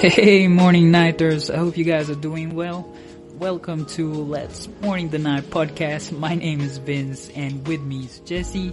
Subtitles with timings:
[0.00, 1.50] Hey, morning nighters.
[1.50, 2.90] I hope you guys are doing well.
[3.34, 6.10] Welcome to Let's Morning the Night podcast.
[6.10, 8.72] My name is Vince and with me is Jesse.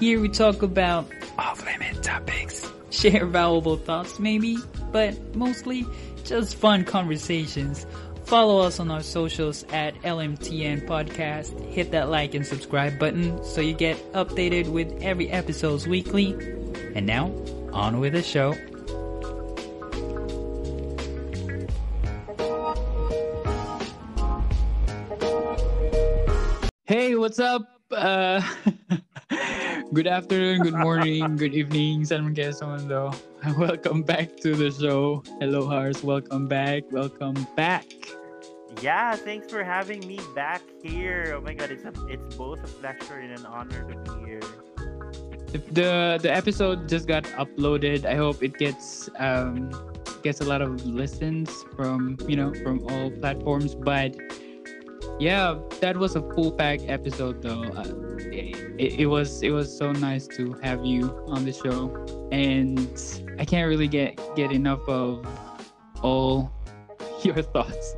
[0.00, 1.08] Here we talk about
[1.38, 4.58] off limit topics, share valuable thoughts maybe,
[4.90, 5.86] but mostly
[6.24, 7.86] just fun conversations.
[8.24, 11.56] Follow us on our socials at LMTN Podcast.
[11.70, 16.32] Hit that like and subscribe button so you get updated with every episode's weekly.
[16.96, 17.32] And now,
[17.72, 18.56] on with the show.
[27.24, 27.80] What's up?
[27.90, 28.38] Uh,
[29.94, 33.16] good afternoon, good morning, good evening, kayo.
[33.56, 35.24] Welcome back to the show.
[35.40, 36.04] Hello, Hars.
[36.04, 36.84] Welcome back.
[36.92, 37.88] Welcome back.
[38.84, 41.32] Yeah, thanks for having me back here.
[41.32, 44.44] Oh my god, it's a, it's both a pleasure and an honor to be here.
[45.72, 48.04] The the episode just got uploaded.
[48.04, 49.72] I hope it gets um
[50.20, 53.72] gets a lot of listens from you know from all platforms.
[53.72, 54.12] But
[55.18, 57.62] yeah, that was a full pack episode though.
[57.64, 57.84] Uh,
[58.78, 61.94] it, it was it was so nice to have you on the show,
[62.32, 63.00] and
[63.38, 65.26] I can't really get get enough of
[66.02, 66.52] all
[67.22, 67.96] your thoughts.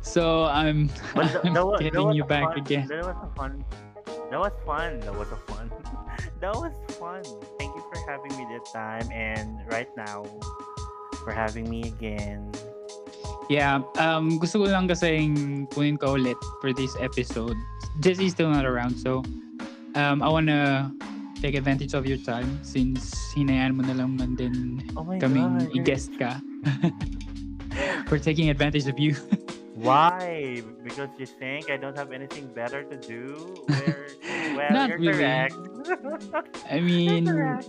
[0.00, 2.88] So I'm, But I'm was, getting you back fun, again.
[2.88, 3.64] That was fun.
[4.30, 5.00] That was fun.
[5.00, 5.70] That was a fun.
[6.40, 7.22] that was fun.
[7.58, 10.24] Thank you for having me this time and right now
[11.24, 12.52] for having me again.
[13.46, 17.54] Yeah, um, gusto ko lang kasing kunin ka ulit for this episode.
[18.02, 19.22] Jesse's still not around, so
[19.94, 20.90] um, I wanna
[21.38, 25.70] take advantage of your time since hinayaan mo na lang man din Oh kaming god.
[25.78, 26.42] i-guest ka.
[28.10, 29.14] We're taking advantage of you.
[29.76, 30.64] Why?
[30.82, 33.36] Because you think I don't have anything better to do?
[33.68, 34.08] Where,
[34.56, 35.20] well, Not you're really.
[35.20, 35.54] correct.
[36.72, 37.68] I mean, correct.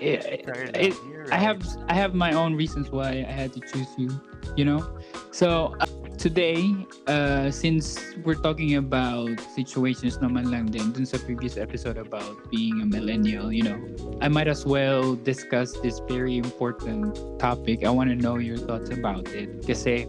[0.00, 0.96] It- Fair it-
[1.30, 1.62] I have.
[1.88, 4.10] I have my own reasons why I had to choose you,
[4.56, 4.82] you know.
[5.30, 5.86] So uh,
[6.18, 6.66] today,
[7.06, 12.82] uh, since we're talking about situations naman lang din dun sa previous episode about being
[12.82, 13.78] a millennial, you know,
[14.20, 17.84] I might as well discuss this very important topic.
[17.86, 19.62] I want to know your thoughts about it.
[19.62, 20.08] Kasi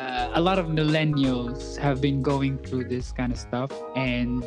[0.00, 4.42] uh, a lot of millennials have been going through this kind of stuff, and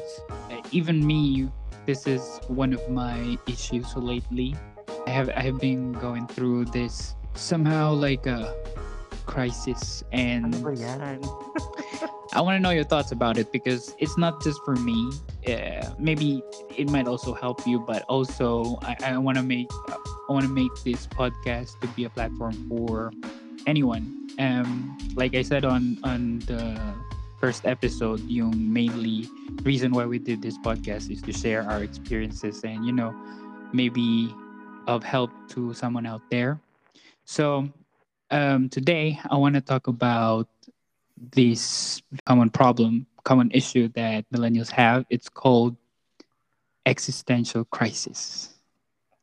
[0.52, 1.48] uh, even me,
[1.86, 4.56] this is one of my issues lately.
[5.08, 8.56] I have I have been going through this somehow like a
[9.26, 11.22] crisis and yan?
[12.34, 15.12] I want to know your thoughts about it because it's not just for me.
[15.48, 16.42] Uh, maybe
[16.76, 20.52] it might also help you, but also I, I want to make I want to
[20.52, 23.12] make this podcast to be a platform for
[23.68, 24.28] anyone.
[24.40, 26.80] Um, like I said on on the
[27.44, 29.28] first episode, yung mainly
[29.68, 33.12] reason why we did this podcast is to share our experiences and you know
[33.76, 34.32] maybe
[34.88, 36.56] of help to someone out there.
[37.28, 37.68] So
[38.32, 40.48] um, today I want to talk about
[41.20, 45.04] this common problem, common issue that millennials have.
[45.12, 45.76] It's called
[46.88, 48.56] existential crisis.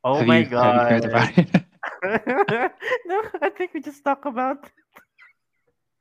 [0.05, 0.61] Oh have my you, god.
[0.61, 1.49] Have you heard about it?
[3.09, 4.69] no, I think we just talk about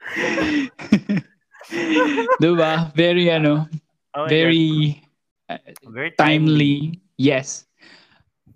[2.42, 2.94] diba?
[2.94, 3.68] Very, ano,
[4.14, 5.02] oh very
[5.48, 7.00] uh, very timely.
[7.18, 7.66] Yes.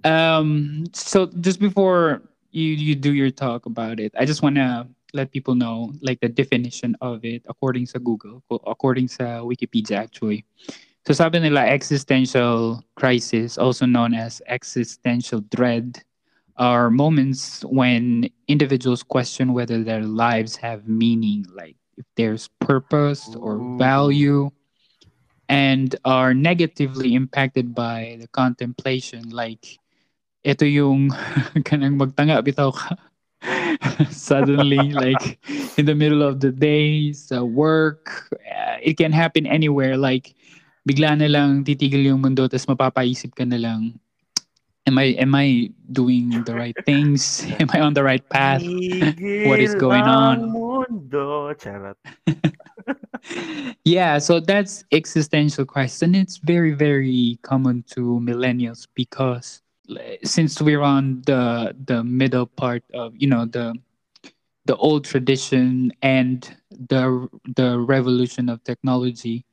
[0.04, 0.84] Um.
[0.92, 5.54] So just before you you do your talk about it, I just wanna let people
[5.54, 10.44] know like the definition of it according to Google, according to Wikipedia actually.
[11.06, 16.00] So sabi nila existential crisis, also known as existential dread,
[16.56, 23.56] are moments when individuals question whether their lives have meaning, like if there's purpose or
[23.56, 23.78] Ooh.
[23.78, 24.50] value,
[25.49, 29.31] and are negatively impacted by the contemplation.
[29.31, 29.78] Like,
[30.44, 31.10] ito yung
[31.69, 32.97] kanang magtanga bitaw ka.
[34.10, 35.38] Suddenly, like
[35.77, 39.97] in the middle of the day, sa work, uh, it can happen anywhere.
[39.97, 40.33] Like,
[40.88, 43.97] bigla na lang titigil yung mundo, tapos mapapaisip ka na lang,
[44.86, 47.45] am I am I doing the right things?
[47.60, 48.63] Am I on the right path?
[49.47, 50.41] What is going on?
[50.41, 51.53] ang Mundo.
[51.54, 51.97] Charot.
[53.84, 59.63] yeah, so that's existential crisis, and it's very, very common to millennials because
[60.25, 63.77] since we're on the the middle part of you know the
[64.65, 69.45] the old tradition and the the revolution of technology,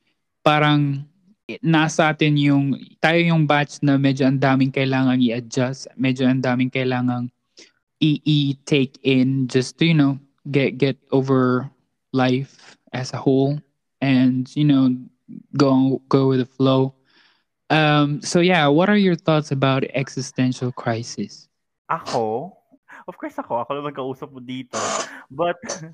[0.44, 1.08] parang
[1.60, 6.72] nasa atin yung tayo yung batch na medyo ang daming kailangan i-adjust, medyo ang daming
[6.72, 7.28] kailangan
[8.02, 10.18] i-take in just to, you know,
[10.50, 11.70] get get over
[12.10, 13.60] life as a whole
[14.02, 14.90] and you know
[15.56, 16.92] go go with the flow
[17.70, 21.48] um so yeah what are your thoughts about existential crisis
[21.92, 22.48] Ako,
[23.04, 24.80] of course ako, ako naman kausap mo dito.
[25.28, 25.60] But,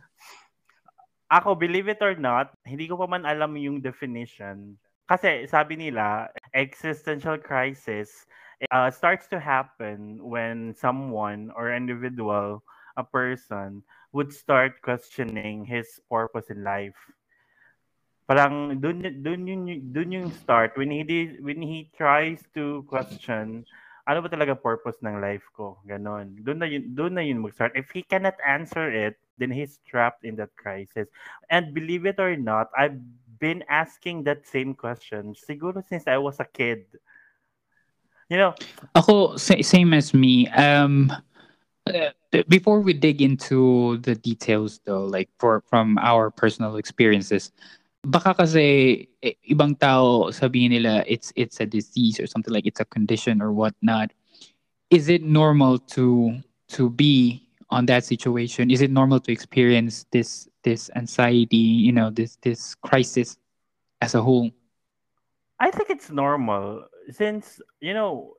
[1.37, 4.79] ako, believe it or not, hindi ko pa man alam yung definition.
[5.09, 8.29] Kasi sabi nila, existential crisis
[8.69, 12.61] uh, starts to happen when someone or individual,
[13.01, 13.81] a person,
[14.13, 16.97] would start questioning his purpose in life.
[18.29, 19.65] Parang dun, dun, yung,
[19.97, 23.65] dun yung start when he did, when he tries to question
[24.09, 25.77] ano ba talaga purpose ng life ko?
[25.85, 26.33] Ganon.
[26.41, 27.77] Doon na yun, doon na yun mag-start.
[27.77, 31.13] If he cannot answer it, then he's trapped in that crisis.
[31.53, 32.97] And believe it or not, I've
[33.39, 36.85] been asking that same question siguro since I was a kid.
[38.29, 38.55] You know,
[38.95, 40.49] Ako, same as me.
[40.49, 41.11] Um,
[41.89, 42.13] uh,
[42.49, 47.53] before we dig into the details though, like for from our personal experiences,
[48.05, 52.81] baka kasi eh, ibang tao sabihin nila it's it's a disease or something like it's
[52.81, 54.13] a condition or whatnot.
[54.91, 56.37] Is it normal to
[56.77, 58.71] to be on that situation?
[58.71, 63.37] Is it normal to experience this this anxiety, you know, this this crisis
[64.01, 64.51] as a whole?
[65.59, 68.37] I think it's normal since you know,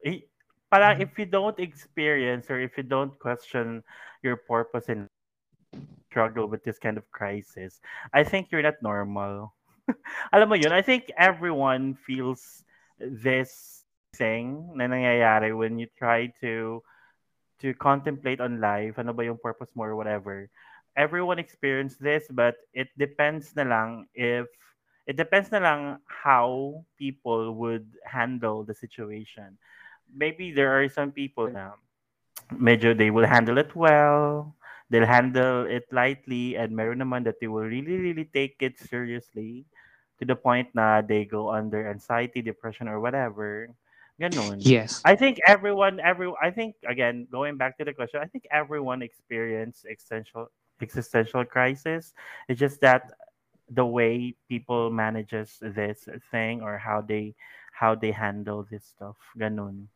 [0.72, 1.02] para mm-hmm.
[1.02, 3.84] if you don't experience or if you don't question
[4.24, 5.08] your purpose in
[6.10, 7.80] struggle with this kind of crisis,
[8.14, 9.54] I think you're not normal.
[10.34, 12.64] Alam mo yun, I think everyone feels
[13.00, 13.84] this
[14.16, 16.82] thing na nangyayari when you try to
[17.60, 20.48] to contemplate on life, ano ba yung purpose mo or whatever.
[20.96, 24.48] Everyone experience this, but it depends na lang if
[25.10, 29.58] it depends na lang how people would handle the situation.
[30.06, 31.78] Maybe there are some people na
[32.54, 34.54] medyo they will handle it well,
[34.90, 39.66] they'll handle it lightly and meron naman that they will really really take it seriously
[40.20, 43.72] to the point na they go under anxiety depression or whatever.
[44.20, 44.60] Ganun.
[44.60, 45.00] Yes.
[45.08, 49.00] I think everyone every i think again going back to the question i think everyone
[49.00, 50.52] experience existential
[50.82, 52.14] existential crisis
[52.48, 53.12] it's just that
[53.70, 57.36] the way people manages this thing or how they
[57.72, 59.88] how they handle this stuff ganun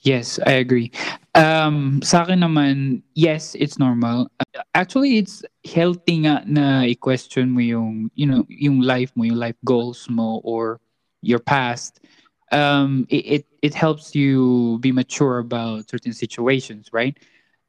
[0.00, 0.90] Yes, I agree.
[1.34, 4.32] Um, sa akin naman, yes, it's normal.
[4.72, 9.60] Actually, it's healthy nga na i-question mo yung, you know, yung life mo, yung life
[9.64, 10.80] goals mo or
[11.20, 12.00] your past.
[12.50, 17.16] Um, it, it, it helps you be mature about certain situations, right?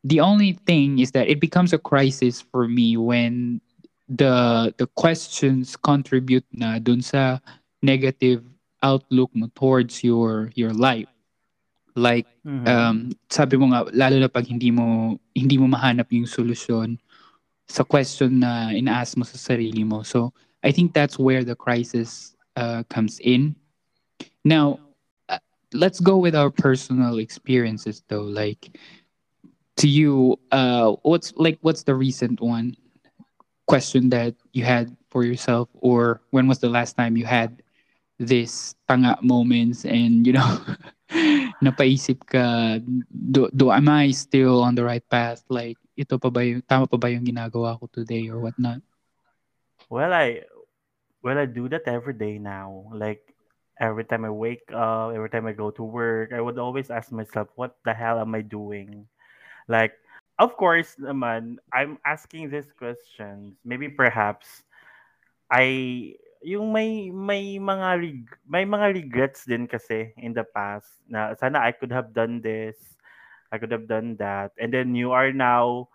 [0.04, 3.62] The only thing is that it becomes a crisis for me when
[4.10, 7.40] the the questions contribute na dun sa
[7.82, 8.44] negative
[8.82, 11.08] outlook mo towards your your life
[11.96, 12.68] Like, mm-hmm.
[12.68, 16.96] um, sabi mo nga, lalo na pag hindi mo, hindi mo mahanap yung solusyon
[17.68, 20.04] sa question na ina-ask mo sa sarili mo.
[20.04, 20.32] So,
[20.64, 23.56] I think that's where the crisis uh, comes in.
[24.46, 24.80] Now,
[25.28, 25.44] uh,
[25.74, 28.28] let's go with our personal experiences though.
[28.28, 28.80] Like,
[29.78, 32.76] to you, uh, what's like, what's the recent one
[33.68, 37.62] question that you had for yourself, or when was the last time you had
[38.22, 40.46] this tanga moments and you know
[41.66, 42.78] napaisip ka
[43.10, 45.42] do, do am I still on the right path?
[45.50, 48.82] Like ito pa ba yung tama pa ba yung ginagawa ko today or whatnot?
[49.90, 50.46] Well I
[51.26, 52.92] well I do that every day now.
[52.94, 53.26] Like
[53.82, 57.10] every time I wake up every time I go to work I would always ask
[57.10, 59.10] myself what the hell am I doing
[59.68, 59.94] like
[60.40, 64.64] of course naman I'm asking these questions maybe perhaps
[65.52, 71.38] I yung may may mga reg- may mga regrets din kasi in the past na
[71.38, 72.78] sana I could have done this,
[73.54, 74.52] I could have done that.
[74.58, 75.90] And then you are now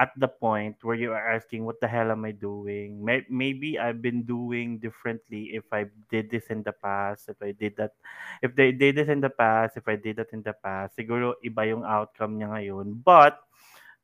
[0.00, 3.04] at the point where you are asking what the hell am I doing?
[3.28, 7.76] Maybe I've been doing differently if I did this in the past, if I did
[7.76, 7.92] that
[8.40, 11.36] if they did this in the past, if I did that in the past, siguro
[11.44, 12.96] iba yung outcome niya ngayon.
[13.04, 13.44] But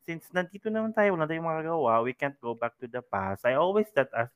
[0.04, 3.48] since nandito naman tayo, wala tayong magagawa, we can't go back to the past.
[3.48, 4.28] I always that as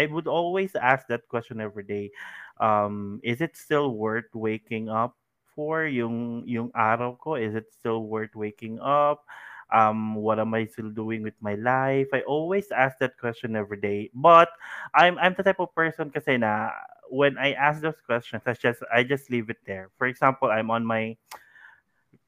[0.00, 2.08] I would always ask that question every day.
[2.56, 5.20] Um, is it still worth waking up
[5.52, 7.36] for yung yung araw ko?
[7.36, 9.28] Is it still worth waking up?
[9.72, 12.08] Um, what am I still doing with my life?
[12.12, 14.10] I always ask that question every day.
[14.14, 14.50] But
[14.94, 16.70] I'm I'm the type of person kasi na
[17.08, 19.90] when I ask those questions, I just I just leave it there.
[19.96, 21.16] For example, I'm on my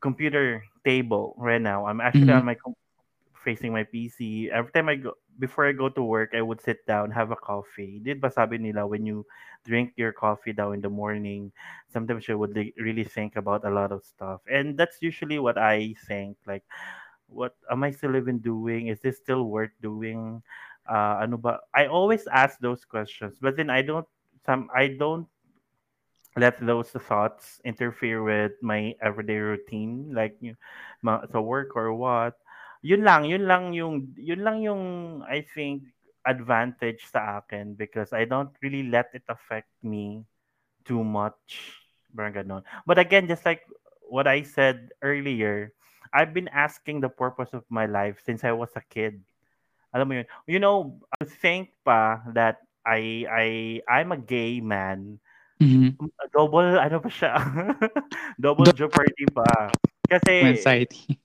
[0.00, 1.86] computer table right now.
[1.86, 2.46] I'm actually mm-hmm.
[2.46, 2.56] on my
[3.46, 4.50] facing my PC.
[4.50, 7.38] Every time I go before I go to work, I would sit down, have a
[7.38, 8.02] coffee.
[8.02, 9.22] Did ba sabi nila when you
[9.62, 11.52] drink your coffee down in the morning,
[11.86, 14.42] sometimes you would really think about a lot of stuff.
[14.50, 16.66] And that's usually what I think like
[17.28, 18.88] what am I still even doing?
[18.88, 20.42] Is this still worth doing?
[20.86, 21.60] Uh ano ba?
[21.74, 24.06] I always ask those questions, but then I don't
[24.46, 25.26] some I don't
[26.36, 30.52] let those thoughts interfere with my everyday routine like you
[31.32, 32.36] so work or what
[32.86, 34.82] yun lang, yun lang yung yun lang yung
[35.26, 35.90] I think
[36.22, 40.22] advantage sa akin because I don't really let it affect me
[40.86, 41.74] too much.
[42.14, 43.66] But again, just like
[44.06, 45.74] what I said earlier,
[46.12, 49.22] I've been asking the purpose of my life since I was a kid.
[49.94, 50.28] Alam mo yun?
[50.46, 53.46] You know, I think pa that I I
[53.88, 55.18] I'm a gay man.
[55.62, 55.96] Mhm.
[56.34, 57.32] Double ano pa siya?
[58.44, 59.72] Double jeopardy pa.
[60.06, 61.16] Kasi Anxiety.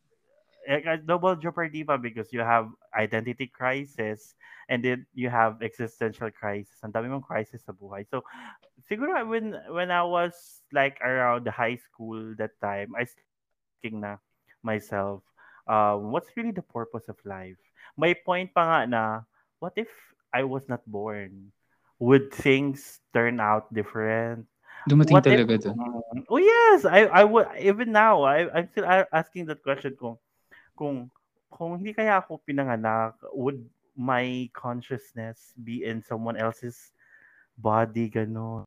[0.62, 4.38] like double jeopardy pa because you have identity crisis
[4.70, 6.78] and then you have existential crisis.
[6.86, 8.08] Ang dami mong crisis sa buhay.
[8.08, 8.24] So,
[8.88, 13.04] siguro when when I was like around the high school that time, I
[13.82, 14.22] asking na
[14.64, 15.22] myself,
[15.68, 17.60] um, what's really the purpose of life?
[17.98, 19.04] May point pa nga na,
[19.60, 19.90] what if
[20.34, 21.52] I was not born?
[22.00, 24.48] Would things turn out different?
[24.90, 25.78] Dumating What if talaga dun.
[25.78, 30.18] Mm, oh yes, I I would even now I I'm still asking that question kung
[30.74, 31.14] kung
[31.54, 33.62] kung hindi kaya ako pinanganak, would
[33.94, 36.90] my consciousness be in someone else's
[37.60, 38.66] body ganon?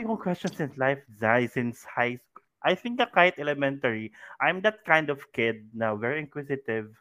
[0.00, 2.31] Yung question since life, Zai, since high school.
[2.64, 6.94] I think na kahit elementary, I'm that kind of kid na very inquisitive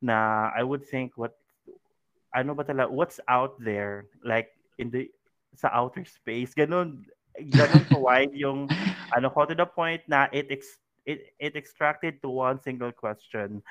[0.00, 1.36] na I would think what
[2.36, 5.08] ano ba talaga, what's out there like in the
[5.56, 6.52] sa outer space.
[6.52, 7.08] Ganon
[7.40, 8.68] ganon ka wide yung
[9.16, 10.76] ano ko to the point na it ex,
[11.08, 13.64] it it extracted to one single question.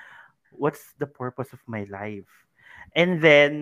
[0.49, 2.29] What's the purpose of my life?
[2.97, 3.53] And then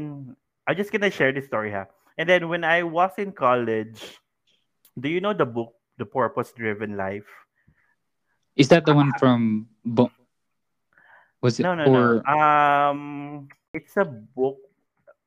[0.64, 1.92] I'm just gonna share this story ha.
[2.16, 4.22] And then when I was in college,
[4.96, 7.43] do you know the book The Purpose Driven Life?
[8.56, 10.14] Is that the one from Bo-
[11.42, 12.32] was it No, no, or no.
[12.32, 13.00] Um
[13.74, 14.58] it's a book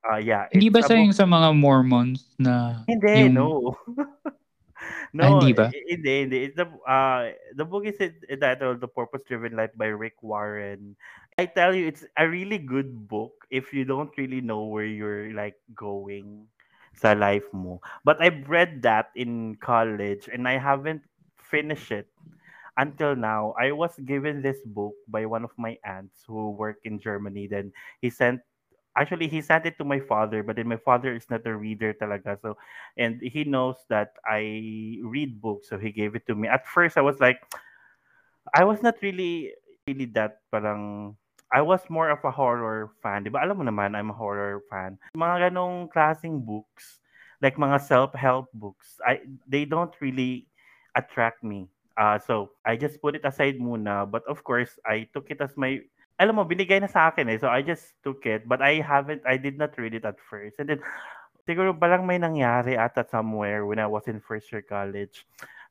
[0.06, 3.74] uh yeah, hindi ba siya yung sa mga Mormons na Hindi, yung no.
[5.16, 5.72] Ah, no, hindi ba?
[5.72, 6.38] hindi, hindi.
[6.44, 7.96] It's the, uh, the book is
[8.28, 10.94] entitled The Purpose Driven Life by Rick Warren.
[11.40, 15.32] I tell you, it's a really good book if you don't really know where you're
[15.32, 16.48] like going
[16.96, 17.80] sa life mo.
[18.04, 21.04] But I've read that in college and I haven't
[21.40, 22.08] finished it
[22.76, 23.54] until now.
[23.58, 27.46] I was given this book by one of my aunts who work in Germany.
[27.46, 28.40] Then he sent
[28.96, 31.92] actually he sent it to my father but then my father is not a reader
[31.92, 32.56] talaga so
[32.96, 34.40] and he knows that i
[35.04, 37.36] read books so he gave it to me at first i was like
[38.56, 39.52] i was not really
[39.86, 41.12] really that parang
[41.52, 43.22] I was more of a horror fan.
[43.22, 43.38] Di ba?
[43.46, 44.98] Alam mo naman, I'm a horror fan.
[45.14, 46.98] Mga ganong klaseng books,
[47.38, 50.50] like mga self-help books, I, they don't really
[50.98, 51.70] attract me.
[51.96, 54.04] Uh, so, I just put it aside muna.
[54.08, 55.80] But of course, I took it as my
[56.20, 57.38] alam mo, binigay na sa akin eh.
[57.38, 58.48] So I just took it.
[58.48, 60.56] But I haven't, I did not read it at first.
[60.58, 60.80] And then,
[61.48, 65.26] siguro palang may nangyari ata somewhere when I was in first year college.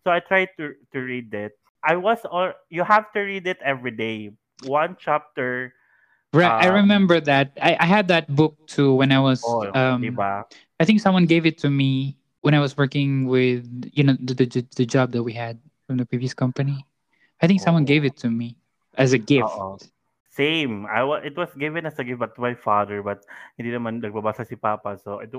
[0.05, 1.58] So I tried to, to read it.
[1.82, 4.38] I was, all, you have to read it every day.
[4.65, 5.74] One chapter.
[6.34, 7.58] Right, I Um, remember that.
[7.62, 10.44] I, I had that book too when I was Oh, um diba?
[10.79, 13.63] I think someone gave it to me when I was working with
[13.96, 16.86] you know the the, the job that we had from the previous company.
[17.42, 18.58] I think someone gave it to me
[18.98, 19.50] as a gift.
[20.30, 20.86] Same.
[20.86, 23.24] I wa- it was given as a gift by my father but
[23.56, 25.00] hindi naman nagbabasa si Papa.
[25.00, 25.32] So it,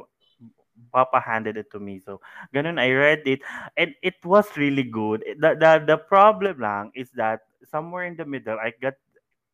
[0.93, 2.01] Papa handed it to me.
[2.01, 2.21] So
[2.55, 3.41] ganun, I read it
[3.77, 5.25] and it was really good.
[5.37, 8.95] The, the, the problem lang is that somewhere in the middle, I got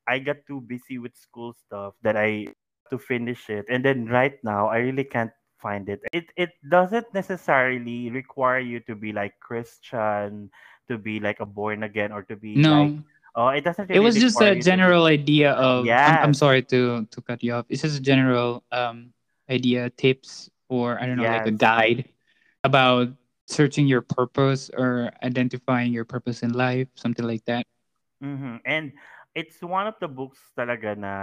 [0.06, 2.54] I got too busy with school stuff that I
[2.90, 3.66] to finish it.
[3.70, 6.02] And then right now, I really can't find it.
[6.12, 10.50] It it doesn't necessarily require you to be like Christian,
[10.88, 13.02] to be like a born again, or to be like No,
[13.36, 13.90] oh, it doesn't.
[13.90, 15.86] it was just a to general idea of.
[15.88, 17.66] I'm, I'm sorry to to cut you off.
[17.68, 19.12] It's just a general um
[19.50, 22.08] idea, tips, or I don't know, like a guide
[22.64, 23.08] about
[23.46, 27.66] searching your purpose or identifying your purpose in life, something like that.
[28.22, 28.60] Mhm.
[28.64, 28.92] And
[29.34, 31.14] it's one of the books talaga na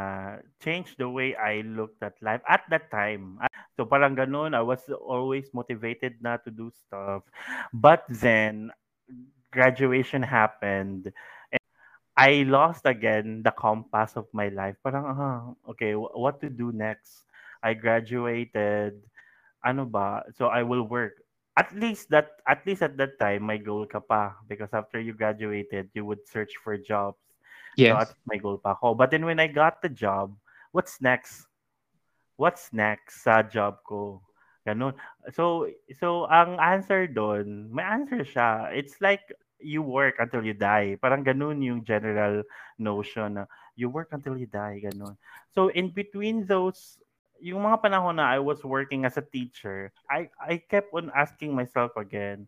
[0.59, 3.39] changed the way I looked at life at that time.
[3.77, 7.23] So parang ganun, I was always motivated na to do stuff.
[7.71, 8.73] But then
[9.51, 11.11] graduation happened
[11.51, 11.63] and
[12.17, 14.77] I lost again the compass of my life.
[14.83, 15.39] Parang ah,
[15.73, 17.25] okay, wh- what to do next?
[17.63, 18.99] I graduated.
[19.63, 20.23] Ano ba?
[20.35, 21.23] So I will work.
[21.57, 25.11] At least that at least at that time my goal ka pa because after you
[25.13, 27.19] graduated you would search for jobs.
[27.83, 27.99] So Yes.
[27.99, 28.95] at may goal pa ako.
[28.95, 30.35] But then when I got the job,
[30.71, 31.47] what's next?
[32.39, 34.23] What's next sa job ko?
[34.67, 34.93] Ganun.
[35.31, 35.67] So
[35.99, 38.69] so ang answer doon, may answer siya.
[38.75, 39.23] It's like
[39.59, 40.95] you work until you die.
[40.99, 42.43] Parang ganun yung general
[42.79, 43.43] notion na
[43.75, 45.15] you work until you die, ganun.
[45.51, 46.99] So in between those
[47.39, 51.55] yung mga panahon na I was working as a teacher, I I kept on asking
[51.55, 52.47] myself again,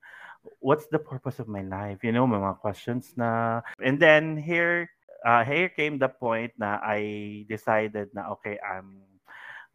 [0.59, 2.03] what's the purpose of my life?
[2.03, 3.61] You know, may mga questions na.
[3.79, 4.91] And then here
[5.25, 9.10] uh, here came the point na I decided na okay, I'm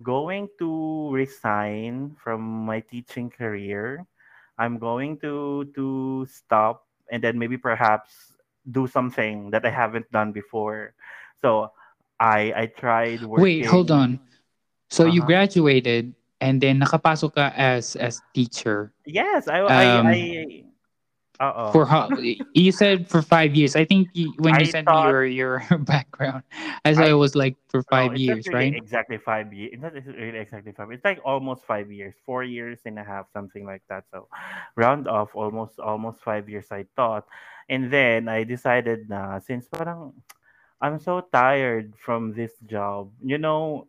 [0.02, 4.04] going to resign from my teaching career.
[4.58, 8.36] I'm going to to stop and then maybe perhaps
[8.70, 10.94] do something that I haven't done before.
[11.40, 11.72] So
[12.18, 13.60] I I tried working.
[13.60, 14.20] Wait, hold on.
[14.90, 15.26] So you Uh-huh.
[15.26, 18.92] graduated and then nakapasok ka as as teacher.
[19.06, 20.75] Yes, I I I Um
[21.40, 21.72] uh-oh.
[21.72, 22.08] for how
[22.54, 23.76] you said for five years.
[23.76, 26.42] I think you, when you I sent me your your background,
[26.84, 28.74] I saw I it was like for five not years, really right?
[28.74, 29.70] exactly five years.
[29.74, 30.90] It's not really exactly five.
[30.90, 34.04] It's like almost five years, four years and a half, something like that.
[34.12, 34.28] So
[34.76, 37.26] round off almost almost five years I thought.
[37.68, 40.12] And then I decided na since parang
[40.80, 43.10] I'm so tired from this job.
[43.22, 43.88] You know,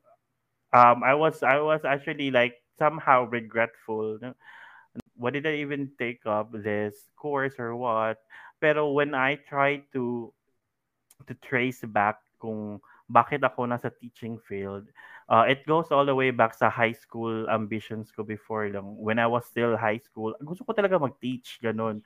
[0.73, 4.19] um I was I was actually like somehow regretful.
[5.17, 8.21] Why did I even take up this course or what?
[8.61, 10.33] Pero when I tried to
[11.25, 14.85] to trace back kung bakit ako nasa teaching field,
[15.31, 18.99] uh, it goes all the way back sa high school ambitions ko before lang.
[18.99, 22.03] When I was still high school, gusto ko talaga mag-teach, ganun.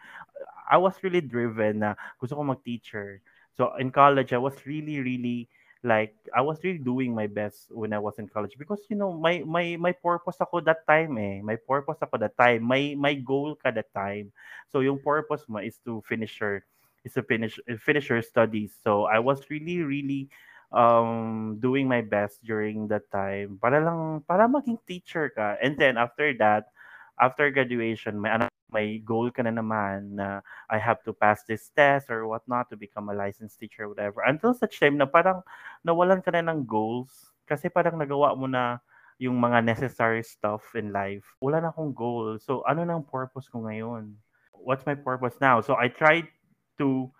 [0.70, 3.20] I was really driven na gusto ko mag-teacher.
[3.58, 5.50] So in college, I was really, really
[5.83, 9.13] like I was really doing my best when I was in college because you know
[9.13, 11.41] my my my purpose ako that time eh.
[11.41, 12.63] My purpose ako that time.
[12.63, 14.31] My my goal ka that time.
[14.69, 16.63] So yung purpose mo is to finish your
[17.03, 18.77] is to finish finish your studies.
[18.83, 20.29] So I was really really
[20.71, 25.57] um doing my best during that time para lang para maging teacher ka.
[25.61, 26.71] And then after that
[27.20, 30.39] after graduation may ano may goal ka na naman na
[30.72, 34.24] I have to pass this test or whatnot to become a licensed teacher or whatever.
[34.24, 35.44] Until such time na parang
[35.84, 38.80] nawalan ka na ng goals kasi parang nagawa mo na
[39.20, 41.36] yung mga necessary stuff in life.
[41.44, 42.39] Wala na akong goal.
[42.39, 44.15] So ano nang purpose ko ngayon?
[44.56, 45.60] What's my purpose now?
[45.60, 46.32] So I tried
[46.80, 47.12] to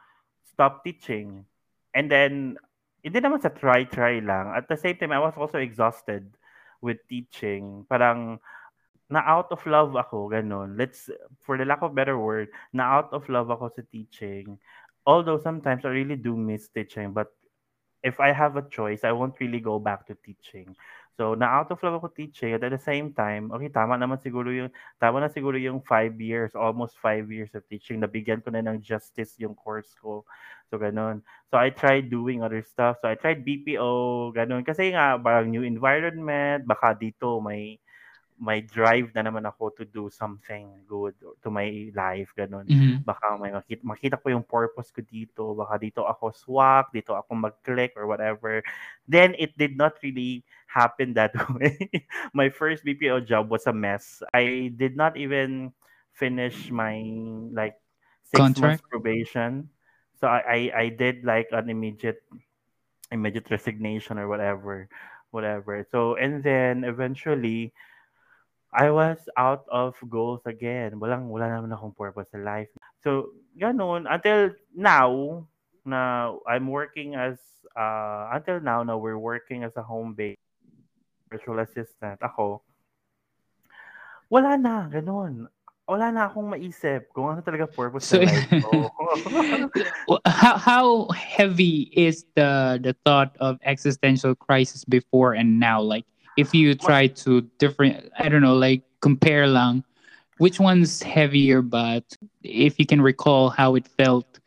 [0.48, 1.44] stop teaching.
[1.92, 2.56] And then
[3.04, 4.54] hindi naman sa try-try lang.
[4.54, 6.30] At the same time, I was also exhausted
[6.86, 7.86] with teaching.
[7.90, 8.38] Parang
[9.12, 10.80] na out of love ako, ganun.
[10.80, 11.12] Let's,
[11.44, 14.56] for the lack of better word, na out of love ako sa teaching.
[15.04, 17.28] Although sometimes I really do miss teaching, but
[18.02, 20.74] if I have a choice, I won't really go back to teaching.
[21.20, 24.18] So, na out of love ako teaching at at the same time, okay, tama naman
[24.24, 28.00] siguro yung, tama na siguro yung five years, almost five years of teaching.
[28.00, 30.24] Nabigyan ko na ng justice yung course ko.
[30.72, 31.22] So, ganun.
[31.52, 33.04] So, I tried doing other stuff.
[33.04, 34.64] So, I tried BPO, ganun.
[34.64, 37.76] Kasi nga, parang new environment, baka dito may
[38.42, 41.14] may drive na naman ako to do something good
[41.46, 42.68] to my life, ganun.
[42.68, 45.54] hmm Baka may makita, makita ko yung purpose ko dito.
[45.54, 48.66] Baka dito ako swak, dito ako mag-click or whatever.
[49.08, 51.78] Then, it did not really happen that way.
[52.34, 54.24] my first BPO job was a mess.
[54.34, 55.74] I did not even
[56.14, 56.98] finish my,
[57.54, 57.78] like,
[58.26, 58.90] six months Contract.
[58.90, 59.70] probation.
[60.20, 62.24] So, I, I, I did, like, an immediate
[63.12, 64.88] immediate resignation or whatever
[65.32, 67.74] whatever so and then eventually
[68.72, 70.96] I was out of goals again.
[70.96, 72.72] Walang wala naman akong purpose sa life.
[73.04, 74.08] So ganun.
[74.08, 75.44] Until now
[75.84, 77.36] na I'm working as
[77.76, 80.40] uh, until now na we're working as a home based
[81.28, 82.24] virtual assistant.
[82.24, 82.64] Ako
[84.32, 85.52] wala na ganun.
[85.92, 88.72] Wala na akong maisip kung ano talaga purpose So ng life ko.
[90.24, 95.84] How how heavy is the the thought of existential crisis before and now?
[95.84, 99.84] Like if you try to different, I don't know, like compare lang,
[100.38, 101.62] which one's heavier?
[101.62, 102.04] But
[102.44, 104.40] if you can recall how it felt,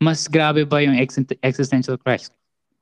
[0.00, 2.30] mas grabe ba yung exist- existential crisis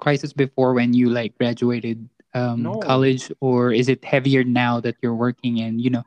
[0.01, 4.96] crisis before when you like graduated um no college, or is it heavier now that
[5.03, 6.05] you're working and you know?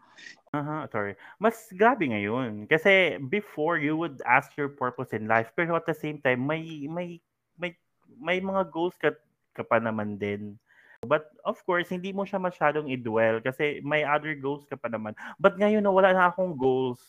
[0.54, 1.18] Aha, sorry.
[1.42, 2.70] Mas grabe ngayon.
[2.70, 5.50] Kasi before, you would ask your purpose in life.
[5.58, 7.18] Pero at the same time, may may
[7.58, 7.74] may
[8.22, 9.18] may mga goals ka,
[9.58, 10.58] ka pa naman din.
[11.06, 15.14] But of course, hindi mo siya masyadong i-dwell kasi may other goals ka pa naman.
[15.38, 17.00] But ngayon na wala na akong goals,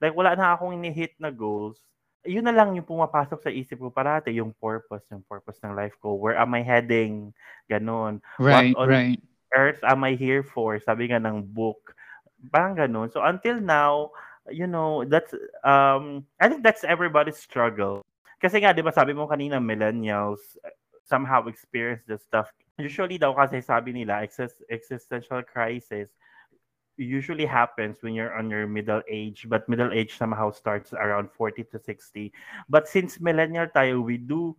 [0.00, 1.78] like wala na akong ini-hit na goals,
[2.22, 5.94] yun na lang yung pumapasok sa isip ko parati, yung purpose, yung purpose ng life
[5.98, 6.14] ko.
[6.14, 7.34] Where am I heading?
[7.66, 8.22] Ganon.
[8.38, 9.20] What Right, on right.
[9.54, 10.78] earth am I here for?
[10.78, 11.94] Sabi nga ng book.
[12.50, 13.10] Parang ganun.
[13.10, 14.14] So until now,
[14.50, 15.34] you know, that's
[15.66, 18.02] um I think that's everybody's struggle.
[18.42, 20.42] Kasi nga 'di ba sabi mo kanina millennials
[21.04, 22.50] somehow experience this stuff.
[22.78, 26.10] Usually daw kasi sabi nila exist, existential crisis
[27.00, 31.64] usually happens when you're on your middle age but middle age somehow starts around 40
[31.72, 32.30] to 60
[32.68, 34.54] but since millennial tayo we do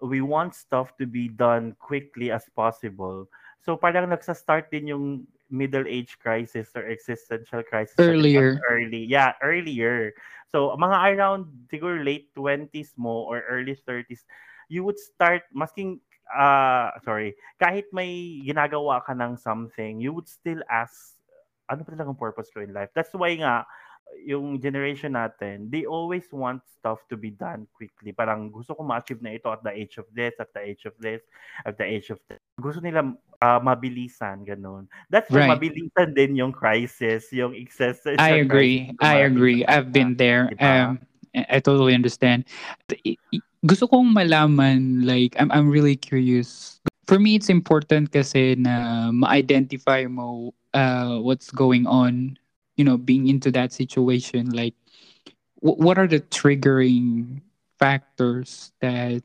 [0.00, 3.28] we want stuff to be done quickly as possible
[3.60, 8.60] so parang nagsa-start din yung middle age crisis or existential crisis Earlier.
[8.68, 9.04] early.
[9.06, 10.12] Yeah, earlier.
[10.50, 14.26] So mga around siguro late 20s mo or early 30s,
[14.68, 16.00] you would start masking
[16.32, 21.16] uh sorry, kahit may ginagawa ka ng something, you would still ask
[21.68, 22.92] ano pa talagang purpose ko in life.
[22.92, 23.64] That's why nga
[24.22, 28.14] yung generation natin, they always want stuff to be done quickly.
[28.14, 30.94] Parang gusto ko ma-achieve na ito at the age of this, at the age of
[31.00, 31.24] this,
[31.66, 32.38] at the age of this.
[32.60, 33.10] Gusto nila
[33.42, 34.86] ah, mabilisan, ganun.
[35.10, 35.58] That's why Right.
[35.58, 38.94] mabilisan din yung crisis, yung existential I agree.
[39.02, 39.66] I agree.
[39.66, 40.52] I've been there.
[40.52, 40.94] Diba?
[40.94, 41.02] Um,
[41.34, 42.44] I totally understand.
[43.66, 46.80] Gusto kong malaman, like, I'm, I'm really curious.
[47.06, 52.38] For me, it's important kasi na ma-identify mo uh, what's going on,
[52.76, 54.50] you know, being into that situation.
[54.50, 54.74] Like,
[55.60, 57.40] wh- what are the triggering
[57.78, 59.22] factors that,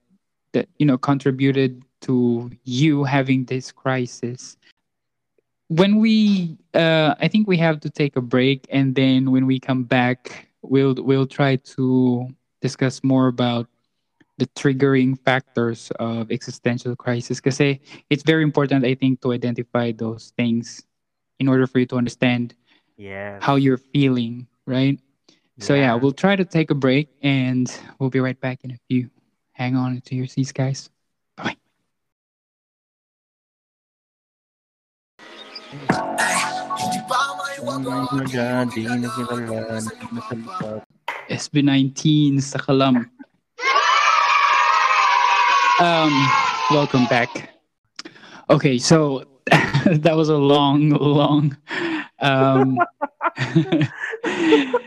[0.54, 4.58] that, you know, contributed to you having this crisis?
[5.67, 9.60] when we uh i think we have to take a break and then when we
[9.60, 12.29] come back we'll we'll try to
[12.62, 13.67] discuss more about
[14.38, 17.39] the triggering factors of existential crisis.
[17.41, 17.60] Because
[18.10, 20.84] it's very important i think to identify those things
[21.39, 22.55] in order for you to understand
[22.97, 23.41] Yes.
[23.43, 24.99] how you're feeling right?
[25.60, 27.67] So yeah we'll try to take a break and
[27.99, 29.10] we'll be right back in a few.
[29.53, 30.89] Hang on to your seats guys.
[31.38, 31.58] Bye
[37.62, 39.84] Oh my God, di na kilala.
[41.28, 43.04] SB19 sa Kalam.
[45.84, 46.13] Um,
[46.72, 47.28] welcome back.
[48.48, 49.28] Okay, so
[49.86, 51.58] that was a long, long
[52.24, 52.80] um,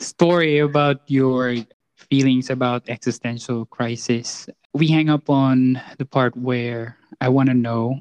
[0.00, 1.56] story about your
[1.96, 4.48] feelings about existential crisis.
[4.76, 8.00] We hang up on the part where I want to know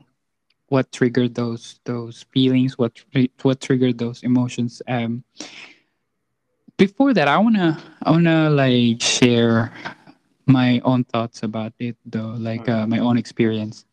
[0.71, 2.95] what triggered those those feelings, what
[3.43, 4.81] what triggered those emotions.
[4.87, 5.23] Um,
[6.79, 9.75] before that, I wanna I wanna like share
[10.47, 13.83] my own thoughts about it though, like uh, my own experience.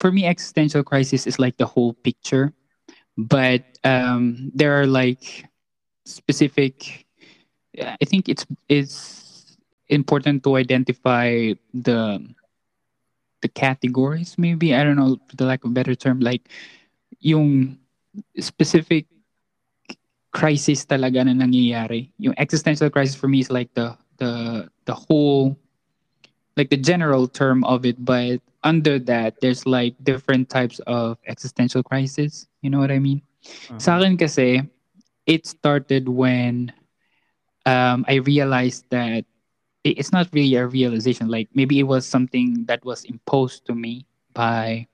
[0.00, 2.54] For me, existential crisis is like the whole picture,
[3.18, 5.44] but um, there are like
[6.06, 7.04] specific.
[7.76, 9.58] I think it's it's
[9.92, 12.24] important to identify the
[13.42, 14.36] the categories.
[14.38, 16.48] Maybe I don't know the lack of a better term, like
[17.20, 17.78] yung
[18.38, 19.06] specific
[20.30, 22.10] crisis talaga na nangyayari.
[22.18, 25.58] Yung existential crisis for me is like the the the whole
[26.56, 31.82] like the general term of it, but under that there's like different types of existential
[31.82, 32.46] crisis.
[32.62, 33.22] You know what I mean?
[33.70, 33.80] Mhm.
[33.80, 34.60] Sa akin kasi,
[35.24, 36.72] it started when
[37.64, 39.24] um, I realized that
[39.84, 41.28] it's not really a realization.
[41.28, 44.86] Like maybe it was something that was imposed to me by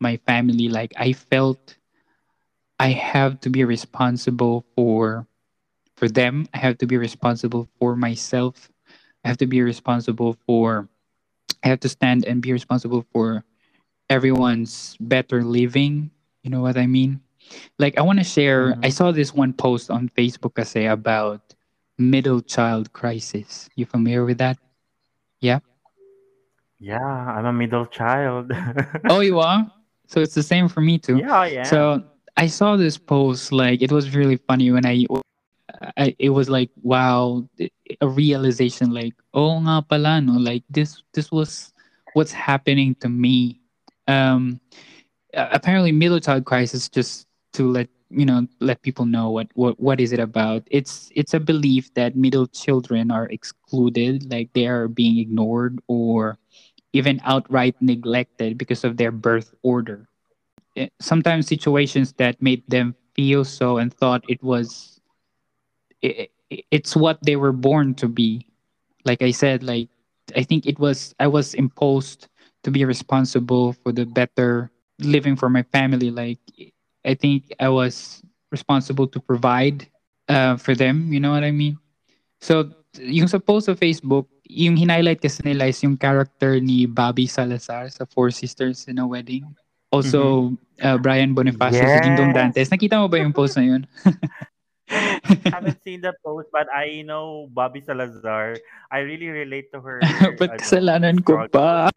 [0.00, 0.68] my family.
[0.68, 1.76] Like I felt
[2.78, 5.26] I have to be responsible for
[5.96, 6.46] for them.
[6.54, 8.70] I have to be responsible for myself.
[9.24, 10.88] I have to be responsible for.
[11.64, 13.44] I have to stand and be responsible for
[14.08, 16.10] everyone's better living.
[16.42, 17.20] You know what I mean?
[17.78, 18.76] Like I want to share.
[18.82, 18.92] I Mhm.
[18.92, 21.54] saw this one post on Facebook I say about
[22.00, 23.68] middle child crisis.
[23.76, 24.58] You familiar with that?
[25.40, 25.60] Yeah.
[26.80, 28.52] Yeah, I'm a middle child.
[29.08, 29.70] Oh, you are.
[30.08, 31.18] So it's the same for me too.
[31.18, 31.62] yeah, yeah.
[31.62, 32.02] So
[32.36, 33.52] I saw this post.
[33.52, 35.06] Like it was really funny when I,
[35.96, 37.46] I it was like wow,
[38.00, 38.90] a realization.
[38.90, 40.32] Like oh nga pala no.
[40.32, 41.72] Like this this was
[42.14, 43.60] what's happening to me.
[44.08, 44.60] Um,
[45.34, 50.00] apparently middle child crisis just to let you know let people know what what what
[50.00, 50.66] is it about.
[50.70, 56.38] It's it's a belief that middle children are excluded like they are being ignored or
[56.92, 60.08] even outright neglected because of their birth order.
[60.76, 65.00] Eh, sometimes situations that made them feel so and thought it was
[66.04, 68.46] i i- it's what they were born to be.
[69.04, 69.88] Like i said like
[70.36, 72.28] i think it was i was imposed
[72.64, 74.70] to be responsible for the better
[75.00, 76.10] living for my family.
[76.10, 76.40] Like
[77.04, 79.86] i think i was responsible to provide
[80.28, 81.78] uh, for them you know what i mean
[82.40, 82.66] so
[82.98, 87.86] yung sa post sa facebook yung hinighlight kasi nila is yung character ni Bobby Salazar
[87.86, 89.46] sa Four Sisters and a Wedding
[89.94, 90.50] also
[90.82, 92.36] uh, Brian Bonifacio si Dingdong Yes.
[92.36, 93.86] Dantes nakita mo ba yung post na yun
[94.90, 98.56] haven't seen the post, but I know Bobby Salazar.
[98.90, 100.00] I really relate to her.
[100.38, 101.54] Ba't ano, kasalanan ko struggle.
[101.54, 101.90] pa?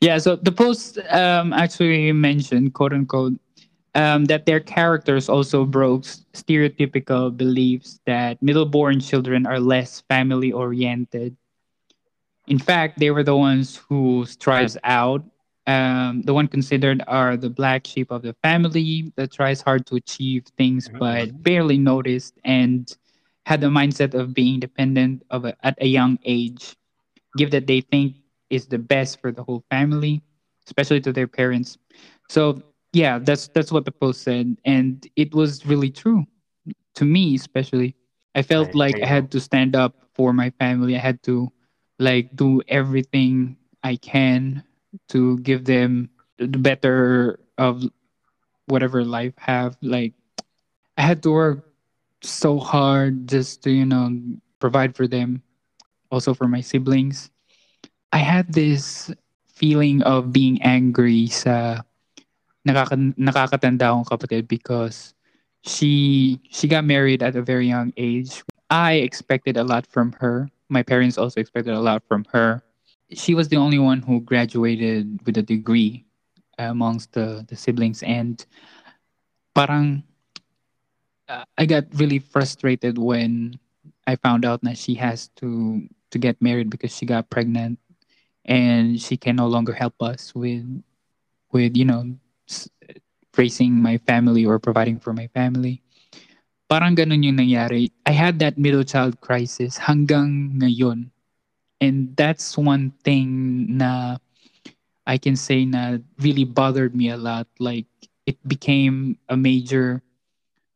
[0.00, 3.34] yeah, so the post um, actually mentioned, quote unquote,
[3.94, 11.36] um, that their characters also broke stereotypical beliefs that middle-born children are less family-oriented.
[12.46, 15.24] In fact, they were the ones who strives out
[15.66, 19.94] Um, the one considered are the black sheep of the family that tries hard to
[19.96, 22.90] achieve things but barely noticed and
[23.46, 26.74] had the mindset of being dependent of a, at a young age,
[27.36, 28.16] give that they think
[28.50, 30.22] is the best for the whole family,
[30.66, 31.78] especially to their parents.
[32.28, 36.24] So yeah, that's that's what the post said, and it was really true
[36.94, 37.96] to me, especially.
[38.34, 38.74] I felt Right.
[38.74, 40.96] like I had to stand up for my family.
[40.96, 41.50] I had to
[41.98, 44.64] like do everything I can
[45.10, 47.84] to give them the better of
[48.66, 49.76] whatever life have.
[49.82, 50.14] Like
[50.96, 51.66] I had to work
[52.22, 54.10] so hard just to, you know,
[54.60, 55.42] provide for them,
[56.10, 57.30] also for my siblings.
[58.12, 59.10] I had this
[59.46, 61.82] feeling of being angry sa
[62.66, 65.14] nakaka, nakakatanda kong kapatid because
[65.62, 68.42] she she got married at a very young age.
[68.70, 70.48] I expected a lot from her.
[70.68, 72.62] My parents also expected a lot from her.
[73.12, 76.06] She was the only one who graduated with a degree
[76.58, 78.44] amongst the, the siblings and
[79.54, 80.04] parang
[81.28, 83.58] uh, I got really frustrated when
[84.06, 87.78] I found out that she has to to get married because she got pregnant
[88.44, 90.66] and she can no longer help us with
[91.52, 92.16] with you know
[93.36, 95.82] raising my family or providing for my family.
[96.70, 97.90] Parang ganun yung nangyari.
[98.06, 101.10] I had that middle child crisis hanggang ngayon.
[101.80, 104.18] And that's one thing na
[105.06, 107.48] I can say na really bothered me a lot.
[107.58, 107.88] Like
[108.26, 110.02] it became a major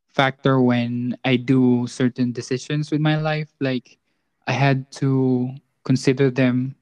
[0.09, 3.53] factor when I do certain decisions with my life.
[3.61, 3.99] Like
[4.47, 6.75] I had to consider them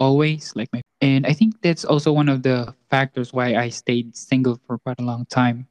[0.00, 4.16] always, like my and I think that's also one of the factors why I stayed
[4.16, 5.68] single for quite a long time.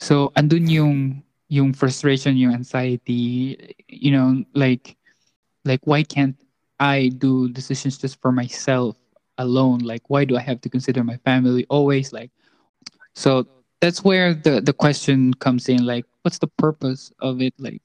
[0.00, 4.96] So andun yung yung frustration, yung anxiety, you know, like
[5.64, 6.36] like why can't
[6.80, 8.96] I do decisions just for myself
[9.38, 9.80] alone?
[9.80, 12.12] Like why do I have to consider my family always?
[12.12, 12.32] Like
[13.14, 13.46] so
[13.80, 17.82] that's where the the question comes in like what's the purpose of it like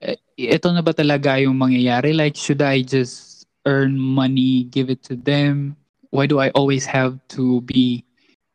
[0.00, 3.29] eh, ito na ba talaga yung mangyayari like should I just
[3.66, 5.76] earn money give it to them.
[6.10, 8.04] Why do I always have to be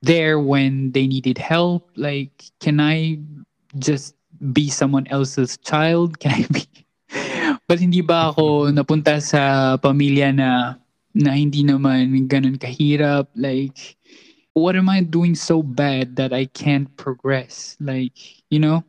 [0.01, 1.89] there when they needed help?
[1.95, 3.19] Like can I
[3.79, 4.15] just
[4.51, 6.19] be someone else's child?
[6.21, 6.67] Can I be?
[7.67, 10.77] But hindi ba ako napunta sa pamilya na
[11.15, 13.31] na hindi naman ganun kahirap?
[13.33, 13.97] Like
[14.55, 17.75] what am I doing so bad that I can't progress?
[17.79, 18.15] Like,
[18.49, 18.83] you know?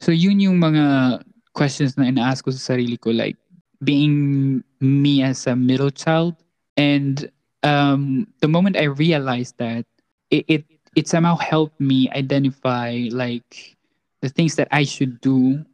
[0.00, 1.24] So yun yung mga
[1.56, 3.10] questions na ina-ask ko sa sarili ko.
[3.10, 3.40] Like
[3.84, 6.36] being me as a middle child
[6.76, 7.30] and
[7.62, 9.84] um the moment I realized that
[10.30, 10.64] it it,
[10.96, 13.76] it somehow helped me identify like
[14.20, 15.64] the things that I should do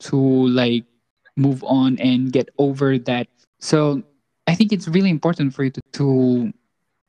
[0.00, 0.16] to
[0.48, 0.84] like
[1.36, 3.28] move on and get over that.
[3.60, 4.02] So
[4.46, 6.52] I think it's really important for you to, to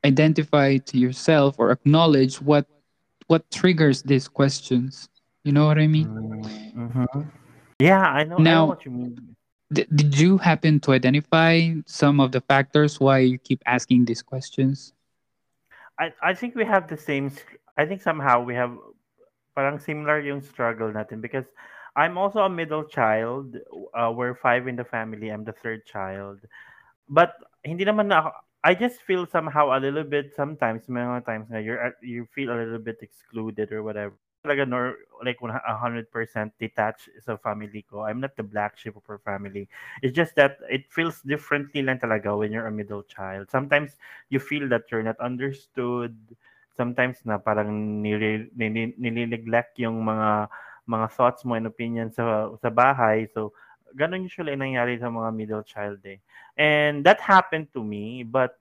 [0.05, 2.65] identify to yourself or acknowledge what
[3.27, 5.09] what triggers these questions.
[5.43, 6.07] You know what I mean?
[6.75, 7.21] Mm-hmm.
[7.79, 8.35] Yeah, I know.
[8.37, 9.35] I know Now, what you mean.
[9.71, 14.93] Did you happen to identify some of the factors why you keep asking these questions?
[15.99, 17.31] I I think we have the same.
[17.77, 18.73] I think somehow we have
[19.53, 21.45] parang similar yung struggle natin because
[21.95, 23.57] I'm also a middle child.
[23.93, 25.29] Uh, we're five in the family.
[25.29, 26.39] I'm the third child.
[27.09, 28.29] But hindi naman na ako,
[28.63, 32.57] I just feel somehow a little bit sometimes, mga times na you're you feel a
[32.57, 34.15] little bit excluded or whatever.
[34.39, 38.07] Talaga nor like 100% detached sa family ko.
[38.07, 39.67] I'm not the black sheep of our family.
[39.99, 43.51] It's just that it feels differently lang talaga when you're a middle child.
[43.51, 43.99] Sometimes
[44.31, 46.15] you feel that you're not understood.
[46.71, 48.47] Sometimes na parang nili-
[48.95, 50.47] nilineglect yung mga
[50.87, 53.27] mga thoughts mo and opinions sa sa bahay.
[53.35, 53.51] So
[53.91, 56.23] ganun usually ang nangyari sa mga middle child eh.
[56.55, 58.55] And that happened to me, but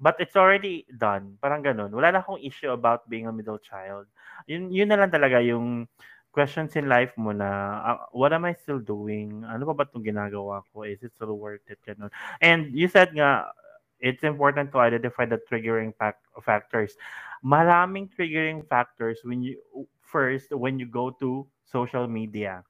[0.00, 1.36] but it's already done.
[1.44, 1.92] Parang ganun.
[1.92, 4.08] Wala na akong issue about being a middle child.
[4.48, 5.86] Yun, yun na lang talaga yung
[6.32, 7.48] questions in life mo na,
[7.84, 9.44] ah, what am I still doing?
[9.44, 10.82] Ano pa ba itong ginagawa ko?
[10.88, 11.78] Is it still worth it?
[11.84, 12.08] Ganun.
[12.40, 13.52] And you said nga,
[14.00, 16.96] it's important to identify the triggering fac- factors.
[17.44, 19.60] Maraming triggering factors when you,
[20.00, 22.64] first, when you go to social media.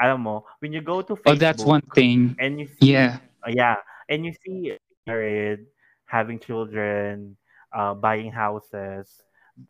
[0.00, 1.36] Alam mo, when you go to Facebook.
[1.36, 2.34] Oh, that's one thing.
[2.40, 3.20] and you see Yeah.
[3.44, 3.76] uh, yeah,
[4.08, 5.68] and you see married,
[6.10, 7.36] having children,
[7.72, 9.22] uh, buying houses.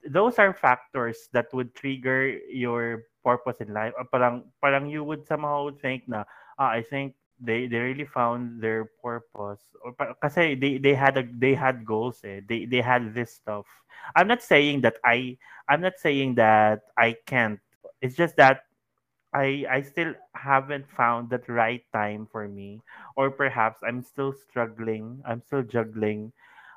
[0.09, 3.93] Those are factors that would trigger your purpose in life.
[3.99, 6.25] Uh, parang parang you would somehow think na
[6.59, 11.25] ah, I think they they really found their purpose or kasi they they had a
[11.37, 12.41] they had goals eh.
[12.47, 13.67] They they had this stuff.
[14.17, 15.37] I'm not saying that I
[15.69, 17.61] I'm not saying that I can't.
[18.01, 18.70] It's just that
[19.33, 22.83] I I still haven't found that right time for me
[23.15, 26.33] or perhaps I'm still struggling I'm still juggling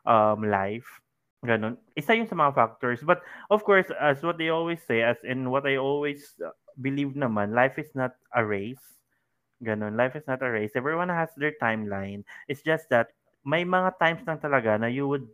[0.05, 1.01] um life
[1.43, 1.75] Ganon.
[1.99, 3.03] Isa yun sa mga factors.
[3.03, 3.19] But
[3.51, 7.51] of course, as what they always say, as in what I always uh, believe naman,
[7.51, 8.81] life is not a race.
[9.59, 9.99] Ganon.
[9.99, 10.71] Life is not a race.
[10.75, 12.23] Everyone has their timeline.
[12.47, 13.11] It's just that
[13.43, 15.27] may mga times lang talaga na you would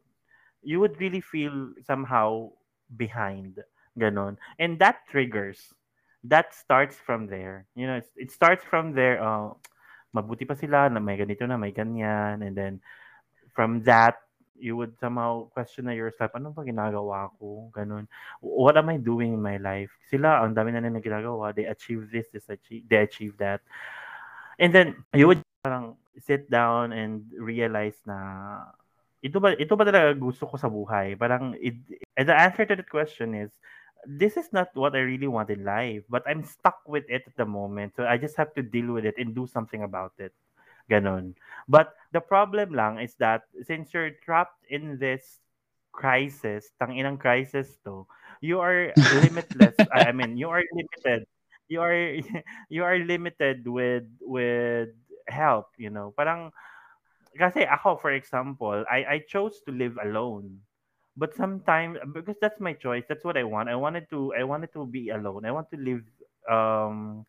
[0.65, 2.49] you would really feel somehow
[2.97, 3.62] behind.
[3.93, 4.38] Ganon.
[4.58, 5.77] And that triggers.
[6.23, 7.65] That starts from there.
[7.75, 9.23] You know, it, starts from there.
[9.23, 9.55] Uh,
[10.12, 12.43] mabuti pa sila na may ganito na, may ganyan.
[12.43, 12.73] And then
[13.55, 14.19] from that,
[14.60, 17.71] you would somehow question na yourself, ano ba ginagawa ko?
[17.71, 18.12] Ganun.
[18.43, 19.89] What am I doing in my life?
[20.12, 21.55] Sila, ang dami na nila ginagawa.
[21.55, 23.63] They achieve this, this achieve, they achieve that.
[24.60, 28.67] And then, you would parang sit down and realize na
[29.19, 31.15] ito ba ito ba talaga gusto ko sa buhay?
[31.19, 31.75] Parang it,
[32.15, 33.51] and the answer to that question is
[34.05, 37.35] this is not what I really want in life, but I'm stuck with it at
[37.35, 37.95] the moment.
[37.95, 40.33] So I just have to deal with it and do something about it.
[40.89, 41.35] Ganon.
[41.67, 45.39] But the problem lang is that since you're trapped in this
[45.91, 48.07] crisis, tang inang crisis to,
[48.41, 49.77] you are limitless.
[49.93, 51.29] I mean, you are limited.
[51.69, 51.93] You are
[52.73, 54.89] you are limited with with
[55.29, 56.09] help, you know.
[56.17, 56.49] Parang
[57.38, 60.65] kasi ako for example, I I chose to live alone.
[61.17, 63.69] But sometimes because that's my choice, that's what I want.
[63.69, 65.45] I wanted to I wanted to be alone.
[65.45, 66.03] I want to live
[66.49, 67.25] um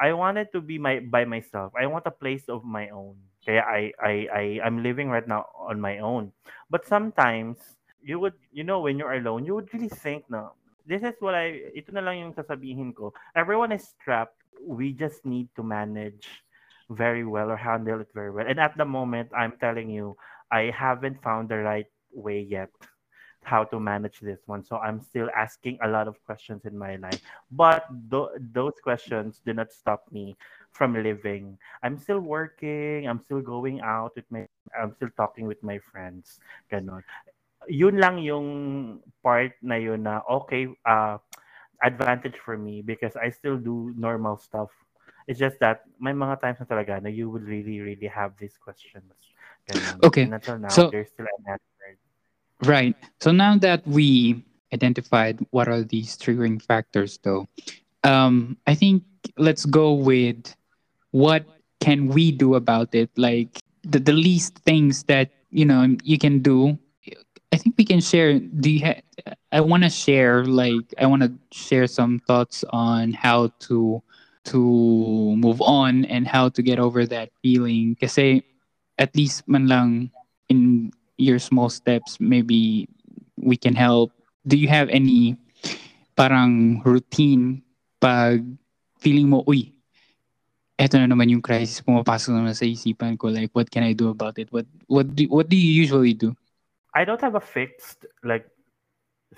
[0.00, 1.72] I wanted to be my by myself.
[1.78, 3.16] I want a place of my own.
[3.44, 6.32] Kaya I I I I'm living right now on my own.
[6.70, 7.58] But sometimes
[8.02, 10.56] you would you know when you're alone, you would really think no.
[10.86, 13.12] This is what I ito na lang yung sasabihin ko.
[13.36, 14.34] Everyone is trapped.
[14.58, 16.42] We just need to manage
[16.90, 18.48] very well or handle it very well.
[18.48, 20.18] And at the moment, I'm telling you,
[20.50, 22.74] I haven't found the right way yet
[23.44, 24.62] how to manage this one.
[24.62, 27.20] So I'm still asking a lot of questions in my life.
[27.50, 30.36] But th- those questions do not stop me
[30.72, 31.58] from living.
[31.82, 36.38] I'm still working, I'm still going out with my I'm still talking with my friends.
[36.70, 37.02] Ganon.
[37.68, 38.46] Yun lang yung
[39.22, 41.18] part na yun na okay, uh,
[41.82, 44.70] advantage for me because I still do normal stuff.
[45.26, 48.56] It's just that may mga times na talaga na you would really, really have these
[48.56, 49.12] questions.
[49.68, 50.02] Ganon.
[50.04, 50.24] Okay.
[50.24, 51.69] And until now, So- there's still an answer.
[52.64, 52.96] Right.
[53.20, 57.48] So now that we identified what are these triggering factors, though,
[58.04, 59.02] um, I think
[59.36, 60.54] let's go with
[61.10, 61.44] what
[61.80, 63.10] can we do about it?
[63.16, 66.78] Like the, the least things that you know you can do.
[67.52, 68.38] I think we can share.
[68.38, 68.86] Do you?
[68.86, 70.44] Ha- I want to share.
[70.44, 74.02] Like I want to share some thoughts on how to
[74.44, 74.58] to
[75.36, 77.96] move on and how to get over that feeling.
[77.98, 78.18] Because
[78.98, 80.10] at least man lang
[80.48, 82.88] in your small steps, maybe
[83.36, 84.12] we can help.
[84.48, 85.36] Do you have any
[86.16, 87.62] parang routine
[88.00, 88.40] pag
[88.98, 89.72] feeling mo, uy,
[90.80, 94.08] eto na naman yung crisis, pumapasok naman sa isipan ko, like, what can I do
[94.08, 94.48] about it?
[94.48, 96.32] What what do, what do you usually do?
[96.96, 98.48] I don't have a fixed like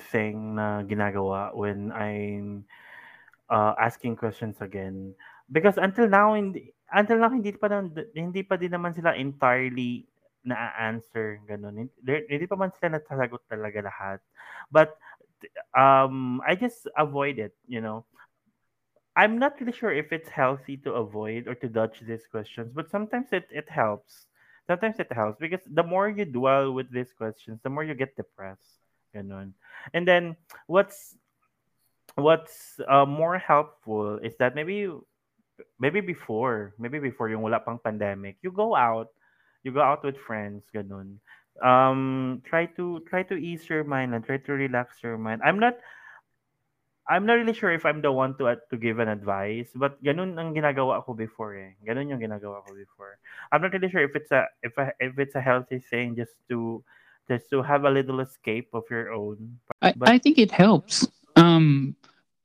[0.08, 2.64] thing na ginagawa when I'm
[3.52, 5.12] uh, asking questions again
[5.52, 10.08] because until now hindi until now hindi pa nan- hindi pa din naman sila entirely
[10.44, 11.88] na-answer ganun.
[12.02, 14.18] Hindi, pa man sila nasasagot talaga lahat.
[14.70, 14.98] But
[15.74, 18.05] um I just avoid it you know.
[19.12, 22.90] I'm not really sure if it's healthy to avoid or to dodge these questions but
[22.90, 24.26] sometimes it it helps.
[24.66, 28.16] Sometimes it helps because the more you dwell with these questions the more you get
[28.16, 29.52] depressed ganun.
[29.92, 30.35] And then
[30.66, 31.18] what's
[32.14, 34.90] what's uh, more helpful is that maybe
[35.78, 39.09] maybe before maybe before yung wala pang pandemic you go out
[39.62, 41.16] you go out with friends ganun
[41.62, 45.59] um try to try to ease your mind and try to relax your mind i'm
[45.59, 45.77] not
[47.03, 49.98] I'm not really sure if I'm the one to uh, to give an advice, but
[50.07, 51.75] ganun ang ginagawa ko before eh.
[51.83, 53.18] Ganun yung ginagawa ko before.
[53.51, 56.38] I'm not really sure if it's a if a, if it's a healthy thing just
[56.48, 56.79] to
[57.27, 59.59] just to have a little escape of your own.
[59.83, 61.03] I, But- I think it helps.
[61.35, 61.98] Um,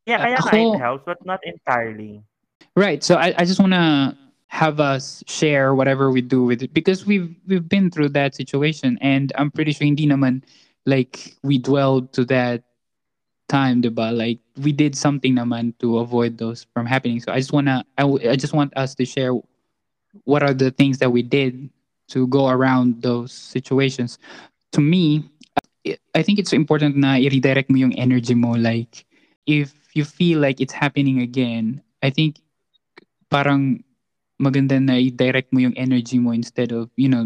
[0.10, 2.26] Yeah, kaya Ako- it helps, but not entirely.
[2.74, 3.04] Right.
[3.06, 7.06] So I, I just want to have us share whatever we do with it because
[7.06, 10.44] we've we've been through that situation and I'm pretty sure hindi naman
[10.86, 12.64] like we dwelled to that
[13.50, 14.16] time, diba?
[14.16, 17.20] Like we did something naman to avoid those from happening.
[17.20, 19.34] So I just wanna I, w- I just want us to share
[20.24, 21.69] what are the things that we did
[22.10, 24.17] to go around those situations.
[24.74, 25.24] To me,
[25.88, 29.06] I- I think it's important na i-redirect mo yung energy mo like
[29.48, 32.40] if you feel like it's happening again, I think
[33.30, 33.84] parang
[34.40, 37.25] maganda na i-direct mo yung energy mo instead of, you know,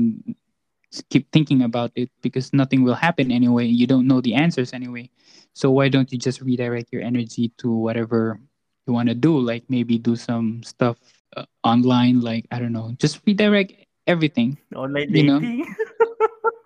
[1.10, 3.66] keep thinking about it because nothing will happen anyway.
[3.66, 5.10] You don't know the answers anyway.
[5.54, 8.40] So why don't you just redirect your energy to whatever
[8.88, 9.40] you want to do?
[9.40, 10.98] Like maybe do some stuff
[11.36, 13.74] uh, online, like, I don't know, just redirect
[14.08, 14.58] everything.
[14.76, 15.40] Online You know?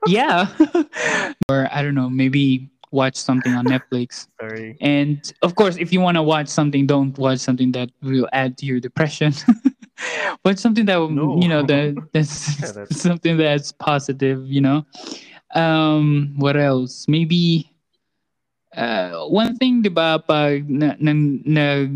[0.07, 0.47] yeah.
[1.49, 4.27] or I don't know, maybe watch something on Netflix.
[4.41, 4.77] Sorry.
[4.81, 8.57] And of course, if you want to watch something, don't watch something that will add
[8.59, 9.33] to your depression.
[10.45, 11.39] watch something that No.
[11.41, 12.93] you know that that's Correct.
[12.97, 14.45] something that's positive.
[14.47, 14.85] You know.
[15.53, 16.33] Um.
[16.37, 17.07] What else?
[17.07, 17.71] Maybe.
[18.75, 21.87] Uh, one thing, di ba, pag na, na, na,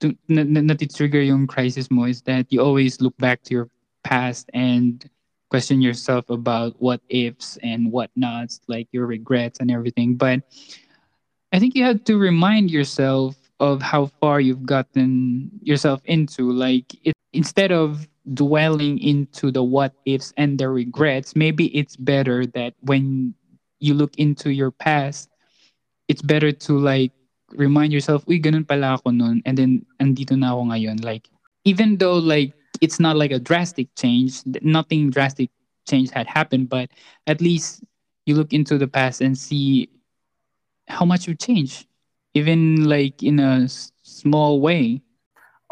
[0.00, 3.68] na, na, nati-trigger yung crisis mo is that you always look back to your
[4.02, 5.10] past and
[5.50, 10.16] question yourself about what ifs and what nots, like your regrets and everything.
[10.16, 10.40] But
[11.52, 16.52] I think you have to remind yourself of how far you've gotten yourself into.
[16.52, 22.46] Like it, instead of dwelling into the what ifs and the regrets, maybe it's better
[22.46, 23.34] that when
[23.80, 25.28] you look into your past,
[26.08, 27.12] it's better to like
[27.50, 29.42] remind yourself, uy, ganun pala ako nun.
[29.46, 31.04] And then, andito na ako ngayon.
[31.04, 31.28] Like,
[31.64, 35.50] even though like it's not like a drastic change, nothing drastic
[35.88, 36.90] change had happened, but
[37.26, 37.84] at least
[38.26, 39.88] you look into the past and see
[40.88, 41.86] how much you changed,
[42.36, 43.64] even like in a
[44.04, 45.00] small way.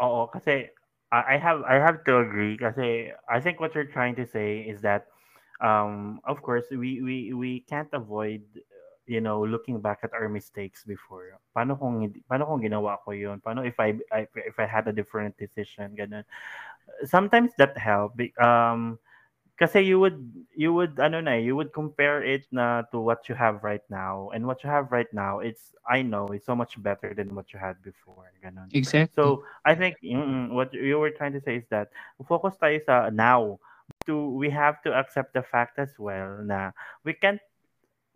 [0.01, 0.73] Oo, kasi
[1.15, 4.81] I have I have to agree kasi I think what you're trying to say is
[4.83, 5.07] that
[5.63, 8.43] um of course we we we can't avoid
[9.07, 11.39] you know looking back at our mistakes before.
[11.55, 13.39] Paano kung paano kung ginawa ko 'yun?
[13.39, 16.27] Paano if I, I if I had a different decision ganun.
[17.07, 18.99] Sometimes that help um
[19.55, 20.19] kasi you would
[20.51, 23.83] you would ano na eh, you would compare it na to what you have right
[23.87, 27.31] now and what you have right now it's I know it's so much better than
[27.31, 28.67] what you had before ganun.
[28.75, 29.15] Exactly.
[29.15, 31.89] So, I think mm, what you were trying to say is that
[32.27, 33.59] focus tayo sa now.
[34.09, 36.73] To we have to accept the fact as well na
[37.05, 37.41] we can't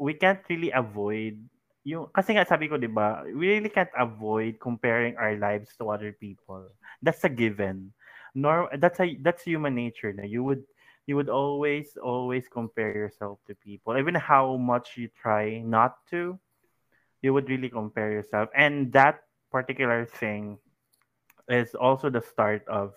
[0.02, 1.38] we can't really avoid
[1.86, 5.94] yung kasi nga sabi ko 'di ba, we really can't avoid comparing our lives to
[5.94, 6.68] other people.
[7.06, 7.94] That's a given.
[8.34, 10.66] Nor that's a that's human nature na you would
[11.10, 16.38] you would always always compare yourself to people even how much you try not to
[17.26, 20.54] you would really compare yourself and that particular thing
[21.50, 22.94] is also the start of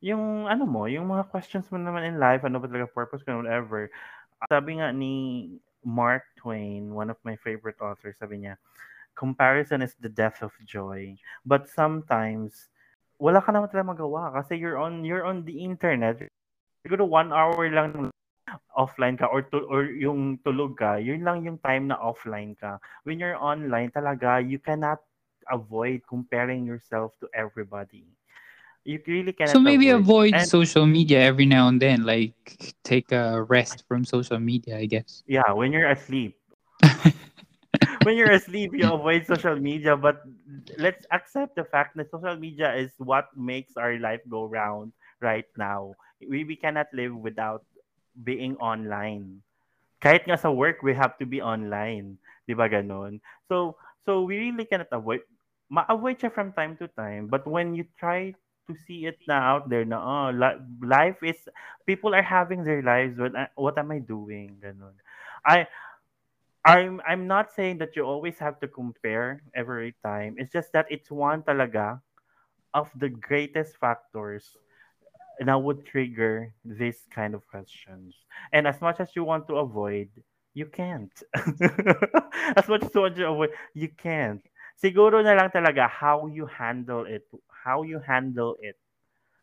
[0.00, 3.36] yung ano mo, yung mga questions mo naman in life, ano ba talaga purpose ko,
[3.36, 3.92] whatever.
[4.48, 8.56] Sabi nga ni Mark Twain, one of my favorite authors, sabi niya,
[9.12, 11.12] comparison is the death of joy.
[11.44, 12.72] But sometimes,
[13.20, 16.32] wala ka naman talaga magawa kasi you're on you're on the internet.
[16.84, 18.10] Siguro one hour lang
[18.76, 22.78] offline ka or to, or yung tulog ka, yun lang yung time na offline ka.
[23.04, 24.98] When you're online talaga, you cannot
[25.50, 28.06] avoid comparing yourself to everybody.
[28.84, 33.12] You really cannot so maybe avoid And social media every now and then, like take
[33.12, 35.22] a rest from social media, I guess.
[35.26, 36.36] yeah, when you're asleep.
[38.02, 40.22] when you're asleep, you avoid social media, but
[40.78, 45.46] let's accept the fact that social media is what makes our life go round right
[45.56, 45.94] now.
[46.20, 47.64] We, we cannot live without
[48.24, 49.42] being online.
[50.00, 52.16] Kahit nga sa work, we have to be online.
[52.48, 53.20] Di ba ganon?
[53.48, 55.20] So, so we really cannot avoid,
[55.68, 58.34] ma-avoid siya from time to time, but when you try
[58.68, 60.32] to see it na out there na, oh,
[60.82, 61.36] life is,
[61.86, 64.56] people are having their lives, what, uh, what am I doing?
[64.60, 64.96] Ganon.
[65.44, 65.68] I,
[66.64, 70.36] I'm I'm not saying that you always have to compare every time.
[70.36, 72.04] It's just that it's one talaga
[72.74, 74.60] of the greatest factors
[75.48, 78.14] that would trigger this kind of questions.
[78.52, 80.08] And as much as you want to avoid,
[80.54, 81.12] you can't.
[82.56, 84.42] as much as you want to avoid, you can't.
[84.82, 87.24] Siguro na lang talaga how you handle it.
[87.48, 88.76] How you handle it.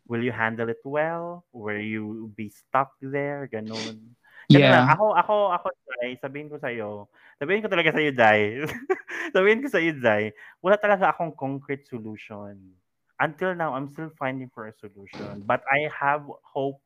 [0.08, 1.44] Will you handle it well?
[1.52, 3.48] Will you be stuck there?
[3.52, 4.18] Ganun.
[4.48, 4.88] Yeah.
[4.88, 5.66] Ako, ako, ako,
[6.00, 7.04] Dai, sabihin ko sa'yo,
[7.36, 8.64] sabihin ko talaga sa'yo, Dai,
[9.36, 10.32] sabihin ko sa'yo, Dai,
[10.64, 12.56] wala talaga akong concrete solution.
[13.20, 15.42] Until now, I'm still finding for a solution.
[15.46, 16.80] But I have hope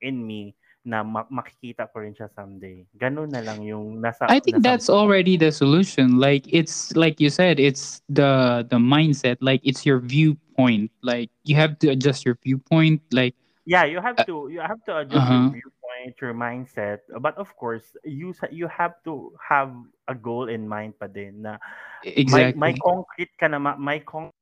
[0.00, 2.84] in me na ma- makikita ko rin siya someday.
[2.96, 4.28] Ganun na lang yung nasa...
[4.28, 6.16] I think nasa that's already the solution.
[6.20, 9.36] Like it's like you said, it's the the mindset.
[9.40, 10.92] Like it's your viewpoint.
[11.02, 13.00] Like you have to adjust your viewpoint.
[13.12, 15.48] Like Yeah, you have to you have to adjust Uh-huh.
[15.48, 17.00] your viewpoint, your mindset.
[17.20, 19.72] But of course, you you have to have
[20.04, 21.56] a goal in mind pa din na
[22.04, 22.60] exactly.
[22.60, 24.32] May, may concrete ka na ma- may con-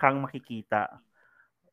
[0.00, 0.88] kang makikita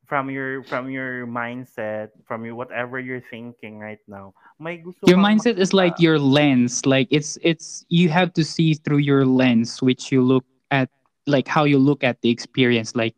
[0.05, 4.33] from your from your mindset, from your whatever you're thinking right now.
[4.59, 6.85] May gusto your mindset is like your lens.
[6.85, 10.89] Like it's it's you have to see through your lens, which you look at,
[11.25, 12.95] like how you look at the experience.
[12.95, 13.15] Like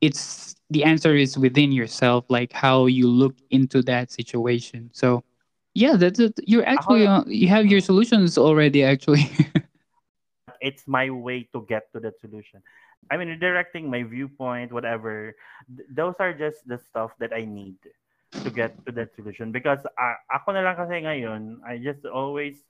[0.00, 2.24] it's the answer is within yourself.
[2.28, 4.90] Like how you look into that situation.
[4.92, 5.24] So
[5.74, 6.38] yeah, that's it.
[6.46, 8.84] You're actually uh, you have your solutions already.
[8.84, 9.28] Actually.
[10.60, 12.62] it's my way to get to that solution.
[13.08, 15.34] I mean, redirecting my viewpoint, whatever.
[15.66, 17.76] th- those are just the stuff that I need
[18.42, 19.52] to get to that solution.
[19.52, 22.66] Because uh, ako na lang kasi ngayon, I just always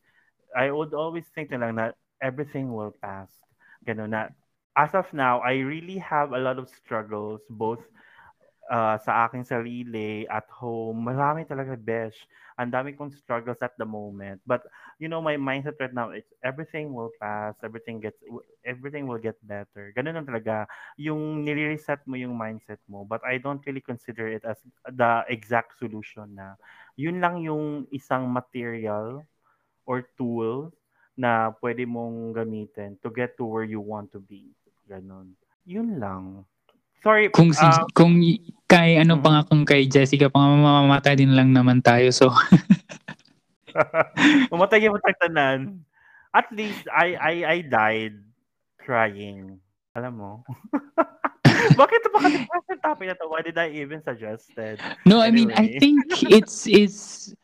[0.55, 1.79] I would always think na lang
[2.23, 3.31] everything will pass.
[3.87, 4.29] Ganun na.
[4.77, 7.83] As of now, I really have a lot of struggles both
[8.71, 12.17] uh, sa aking sarili, at home, marami talaga, besh.
[12.55, 14.39] Ang dami kong struggles at the moment.
[14.47, 14.63] But,
[15.03, 18.21] you know, my mindset right now is everything will pass, everything gets,
[18.63, 19.91] everything will get better.
[19.97, 20.71] Ganun lang talaga.
[21.01, 23.03] Yung nire-reset mo yung mindset mo.
[23.03, 26.55] But I don't really consider it as the exact solution na.
[27.01, 29.25] Yun lang yung isang material
[29.89, 30.71] or tool
[31.17, 34.53] na pwede mong gamitin to get to where you want to be.
[34.85, 35.33] Ganun.
[35.65, 36.45] Yun lang.
[37.01, 37.33] Sorry.
[37.33, 38.21] Kung si, uh, kung
[38.71, 42.13] kay ano pa nga kung kay Jessica pa mamamatay din lang naman tayo.
[42.13, 42.31] So
[44.55, 45.83] Umatay yung matagtanan.
[46.31, 48.23] At least, I, I, I died
[48.83, 49.59] trying.
[49.95, 50.33] Alam mo?
[51.81, 53.27] Bakit ba kasi question topic na to?
[53.27, 54.79] Why did I even suggest it?
[55.05, 55.79] no, I mean I Anyway.
[55.83, 55.99] think
[56.31, 57.35] it's it's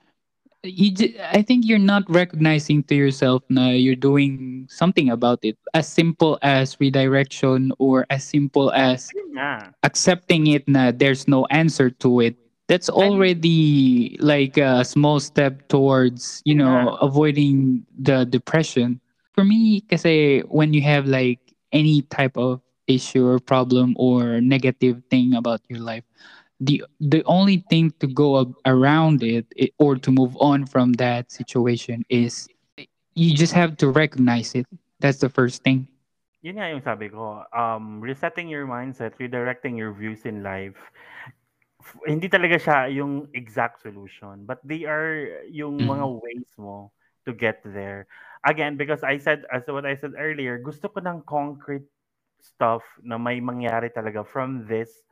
[0.66, 5.56] you j- I think you're not recognizing to yourself na you're doing something about it.
[5.74, 9.72] As simple as redirection or as simple as nga.
[9.84, 12.36] accepting it na there's no answer to it
[12.68, 19.00] that's already like a small step towards you know avoiding the depression
[19.34, 21.40] for me kasi when you have like
[21.72, 26.04] any type of issue or problem or negative thing about your life
[26.60, 31.30] the the only thing to go around it, it or to move on from that
[31.30, 32.48] situation is
[33.14, 34.66] you just have to recognize it
[35.00, 35.86] that's the first thing
[36.46, 37.42] Yun nga yung sabi ko.
[37.50, 40.78] Um, resetting your mindset, redirecting your views in life,
[42.06, 44.46] hindi talaga siya yung exact solution.
[44.46, 46.94] But they are yung mga ways mo
[47.26, 48.06] to get there.
[48.46, 51.90] Again, because I said, as what I said earlier, gusto ko ng concrete
[52.38, 55.02] stuff na may mangyari talaga from this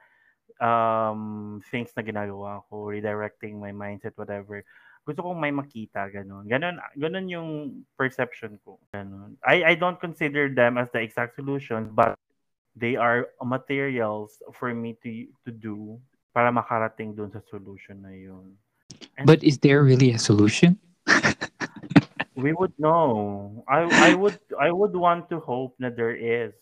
[0.60, 4.62] um, things na ginagawa ko, redirecting my mindset, whatever.
[5.04, 6.48] Gusto kong may makita, ganun.
[6.48, 7.50] Ganun, ganun yung
[7.98, 8.80] perception ko.
[8.94, 9.36] Ganun.
[9.44, 12.16] I, I don't consider them as the exact solutions, but
[12.74, 16.00] they are materials for me to to do
[16.34, 18.58] para makarating dun sa solution na yun.
[19.20, 20.80] And but is there really a solution
[22.34, 23.64] we would know.
[23.68, 26.52] I I would I would want to hope that there is.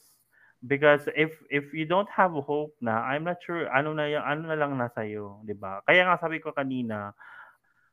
[0.63, 4.43] Because if if you don't have hope na, I'm not sure ano na yung, ano
[4.47, 5.83] na lang nasa iyo, 'di ba?
[5.83, 7.11] Kaya nga sabi ko kanina,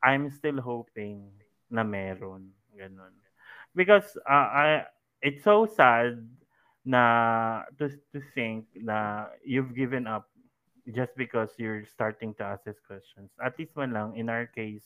[0.06, 1.34] I'm still hoping
[1.74, 3.14] na meron, ganun.
[3.74, 4.66] Because uh, I
[5.26, 6.22] it's so sad
[6.86, 10.30] na to to think na you've given up
[10.94, 13.30] just because you're starting to ask these questions.
[13.42, 14.86] At least man lang in our case,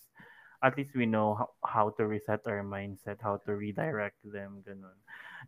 [0.64, 4.96] at least we know how, how to reset our mindset, how to redirect them, ganun.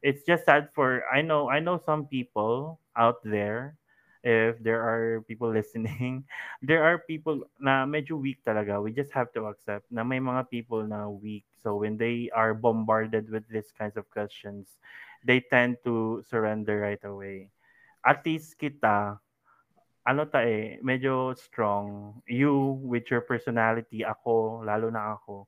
[0.02, 3.78] It's just sad for I know I know some people out there
[4.26, 6.26] if there are people listening,
[6.66, 8.82] there are people na medyo weak talaga.
[8.82, 11.46] We just have to accept na may mga people na weak.
[11.62, 14.82] So when they are bombarded with these kinds of questions,
[15.24, 17.54] they tend to surrender right away.
[18.02, 19.22] At least kita,
[20.06, 22.18] ano ta eh, medyo strong.
[22.26, 25.46] You with your personality, ako, lalo na ako,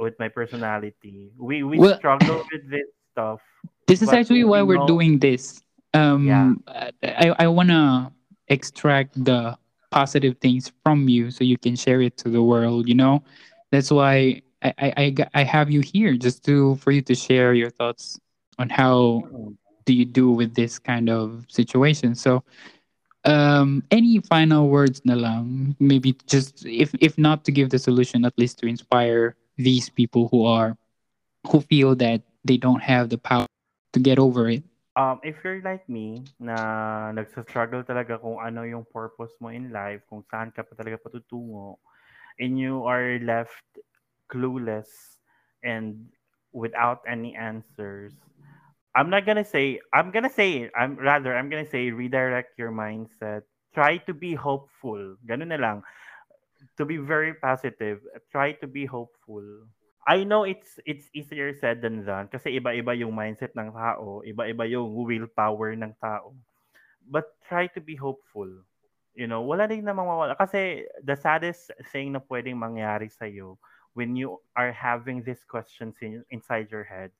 [0.00, 1.28] with my personality.
[1.36, 3.44] We we Well- struggle with this stuff.
[3.86, 5.60] This is actually why we we're know- doing this.
[5.94, 6.52] Um Yeah.
[7.02, 8.10] i i want to
[8.48, 9.56] extract the
[9.94, 13.22] positive things from you so you can share it to the world you know?
[13.70, 17.54] That's why i i i, I have you here just to for you to share
[17.54, 18.18] your thoughts
[18.58, 19.22] on how
[19.86, 22.14] do you do with this kind of situation.
[22.14, 22.42] So
[23.24, 28.24] um any final words na lang maybe just if if not to give the solution
[28.24, 30.76] at least to inspire these people who are
[31.48, 33.46] who feel that they don't have the power
[33.94, 38.86] to get over it Um, if you're like me, na nagsa-struggle talaga kung ano yung
[38.86, 41.82] purpose mo in life, kung saan ka pa talaga patutungo,
[42.38, 43.66] and you are left
[44.30, 45.18] clueless
[45.66, 45.98] and
[46.54, 48.14] without any answers,
[48.94, 53.42] I'm not gonna say, I'm gonna say, I'm rather, I'm gonna say redirect your mindset.
[53.74, 55.18] Try to be hopeful.
[55.26, 55.82] Ganun na lang.
[56.78, 57.98] To be very positive,
[58.30, 59.66] try to be hopeful.
[60.04, 64.68] I know it's it's easier said than done kasi iba-iba yung mindset ng tao, iba-iba
[64.68, 66.36] yung willpower ng tao.
[67.04, 68.48] But try to be hopeful.
[69.16, 70.34] You know, wala rin namang mawala.
[70.36, 73.56] Kasi the saddest thing na pwedeng mangyari sa'yo
[73.94, 77.14] when you are having these questions in, inside your head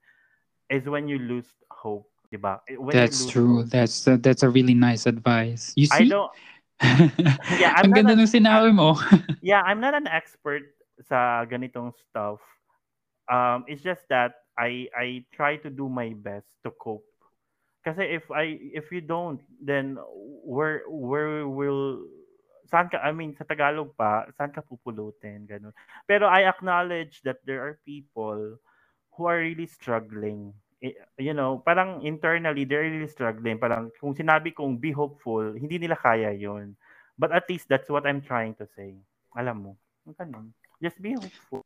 [0.68, 2.58] is when you lose hope, di ba?
[2.76, 3.62] When That's true.
[3.62, 3.70] hope.
[3.70, 5.72] That's uh, that's a really nice advice.
[5.78, 6.08] You I see?
[6.10, 6.32] don't,
[7.62, 8.98] Yeah, I'm Ang ganda a- nung sinabi mo.
[9.40, 10.66] yeah, I'm not an expert
[11.06, 12.42] sa ganitong stuff.
[13.30, 17.06] Um, it's just that I I try to do my best to cope.
[17.84, 20.00] Kasi if I if you don't, then
[20.44, 22.08] where where will
[22.72, 25.76] saan ka I mean sa Tagalog pa, saan ka pupulutin ganun.
[26.08, 28.56] Pero I acknowledge that there are people
[29.14, 30.56] who are really struggling.
[31.16, 33.56] You know, parang internally, they're really struggling.
[33.56, 36.76] Parang kung sinabi kong be hopeful, hindi nila kaya yon.
[37.16, 38.96] But at least that's what I'm trying to say.
[39.32, 39.72] Alam mo,
[40.16, 40.52] ganun.
[40.82, 41.64] Just be hopeful.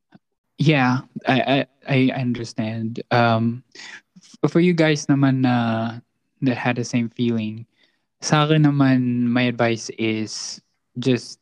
[0.59, 3.00] Yeah, I I, I understand.
[3.11, 3.62] Um,
[4.48, 5.98] for you guys naman na
[6.42, 7.66] that had the same feeling,
[8.20, 10.61] sa akin naman, my advice is
[10.98, 11.38] just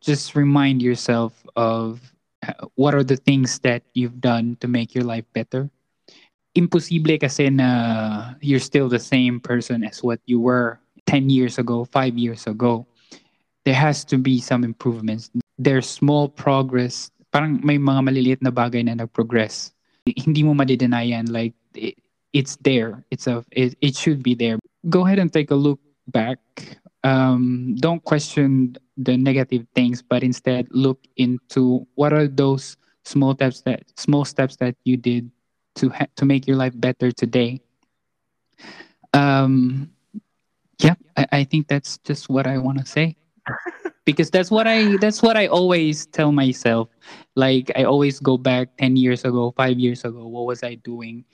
[0.00, 2.00] just remind yourself of
[2.48, 5.68] uh, what are the things that you've done to make your life better.
[6.56, 11.84] Imposible kasi na you're still the same person as what you were 10 years ago,
[11.84, 12.86] 5 years ago.
[13.64, 15.30] There has to be some improvements.
[15.58, 17.10] There's small progress.
[17.36, 19.76] Parang may mga maliliit na bagay na nag-progress.
[20.08, 22.00] Hindi mo madidenayan like it,
[22.32, 23.04] it's there.
[23.12, 24.56] It's a it, it should be there.
[24.88, 25.76] Go ahead and take a look
[26.08, 26.40] back.
[27.04, 33.60] Um, don't question the negative things, but instead look into what are those small steps
[33.68, 35.28] that small steps that you did
[35.76, 37.60] to ha- to make your life better today.
[39.12, 39.92] Um,
[40.80, 43.20] yeah, I, I think that's just what I want to say
[44.06, 46.88] because that's what I that's what I always tell myself.
[47.36, 50.26] Like I always go back ten years ago, five years ago.
[50.26, 51.24] What was I doing?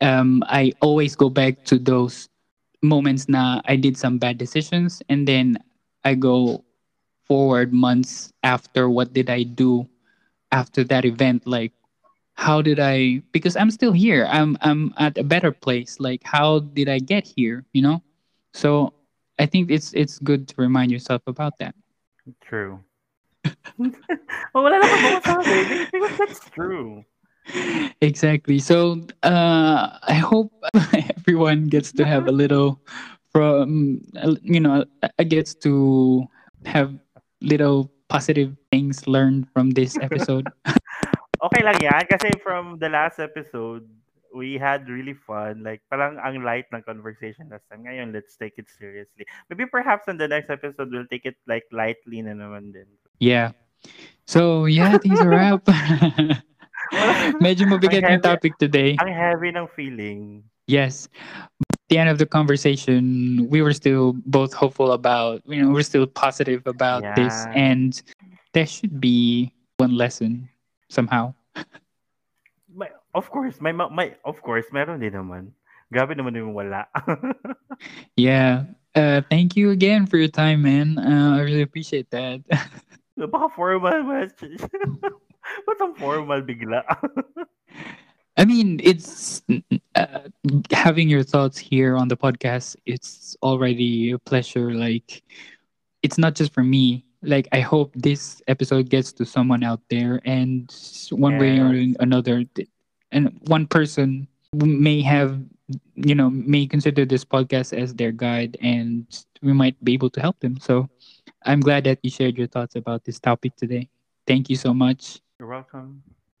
[0.00, 2.28] Um, I always go back to those
[2.82, 5.58] moments now I did some bad decisions, and then
[6.04, 6.64] I go
[7.26, 8.88] forward months after.
[8.90, 9.88] What did I do
[10.52, 11.46] after that event?
[11.46, 11.72] Like
[12.34, 13.22] how did I?
[13.32, 14.26] Because I'm still here.
[14.30, 16.00] I'm I'm at a better place.
[16.00, 17.64] Like how did I get here?
[17.72, 18.02] You know.
[18.54, 18.94] So
[19.38, 21.74] I think it's it's good to remind yourself about that.
[22.40, 22.80] True.
[24.54, 25.88] oh, wala na akong masabi.
[25.90, 27.04] Because that's true.
[28.00, 28.58] exactly.
[28.58, 30.52] So uh, I hope
[31.18, 32.80] everyone gets to have a little
[33.32, 34.02] from
[34.42, 36.26] you know uh, gets to
[36.66, 36.94] have
[37.40, 40.46] little positive things learned from this episode.
[41.40, 42.04] Okay lang yan.
[42.04, 43.88] Kasi from the last episode,
[44.34, 45.62] we had really fun.
[45.62, 47.84] Like, parang ang light ng conversation last time.
[47.84, 49.26] Ngayon, let's take it seriously.
[49.50, 52.86] Maybe perhaps in the next episode, we'll take it like lightly na naman din.
[53.18, 53.52] yeah.
[54.28, 55.64] So yeah, things are wrap.
[57.44, 58.96] Medyo mabigat Ang yung topic today.
[59.00, 60.44] Ang heavy ng feeling.
[60.66, 61.08] Yes.
[61.72, 65.82] At the end of the conversation, we were still both hopeful about, you know, we're
[65.82, 67.34] still positive about this.
[67.56, 67.96] And
[68.52, 70.48] there should be one lesson
[70.88, 71.34] somehow.
[73.14, 75.50] Of course, may, ma- may, of course, meron din naman.
[75.90, 76.86] Grabe naman yung wala.
[78.16, 78.64] Yeah.
[78.94, 80.98] Uh, thank you again for your time, man.
[80.98, 82.42] Uh, I really appreciate that.
[83.16, 84.60] Baka formal message.
[85.66, 86.84] Ba't ang formal bigla?
[88.36, 89.42] I mean, it's
[89.94, 90.28] uh,
[90.70, 92.76] having your thoughts here on the podcast.
[92.86, 94.72] It's already a pleasure.
[94.72, 95.22] Like,
[96.02, 97.04] it's not just for me.
[97.22, 100.72] Like, I hope this episode gets to someone out there, and
[101.10, 102.68] one way or another, th-
[103.12, 105.40] and one person may have,
[105.94, 109.06] you know, may consider this podcast as their guide, and
[109.42, 110.58] we might be able to help them.
[110.58, 110.88] So,
[111.44, 113.88] I'm glad that you shared your thoughts about this topic today.
[114.26, 115.20] Thank you so much.
[115.38, 116.02] You're welcome.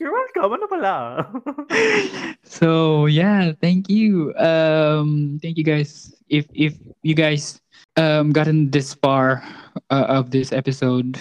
[0.00, 0.52] You're welcome.
[0.52, 1.26] Ano pala?
[2.42, 7.60] so yeah thank you um thank you guys if if you guys
[7.96, 9.42] um gotten this far
[9.90, 11.18] uh, of this episode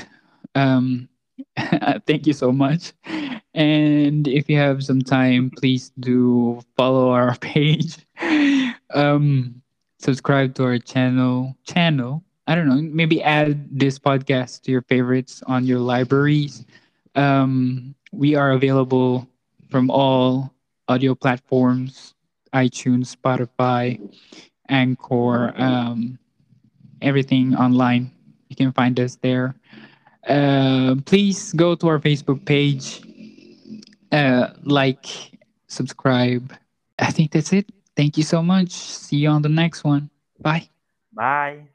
[0.56, 1.08] um
[2.08, 2.94] thank you so much
[3.54, 8.06] and if you have some time please do follow our page
[8.94, 9.62] um
[10.00, 15.42] subscribe to our channel channel i don't know maybe add this podcast to your favorites
[15.48, 16.66] on your libraries
[17.16, 19.28] um we are available
[19.70, 20.54] from all
[20.88, 22.14] audio platforms
[22.54, 24.00] iTunes, Spotify,
[24.70, 26.18] Anchor, um,
[27.02, 28.12] everything online.
[28.50, 29.56] You can find us there
[30.30, 33.02] uh, please go to our Facebook page,
[34.12, 35.06] uh, like,
[35.68, 36.54] subscribe.
[37.00, 37.70] I think that's it.
[37.96, 38.72] Thank you so much.
[38.72, 40.10] See you on the next one.
[40.40, 40.70] Bye.
[41.14, 41.68] Bye.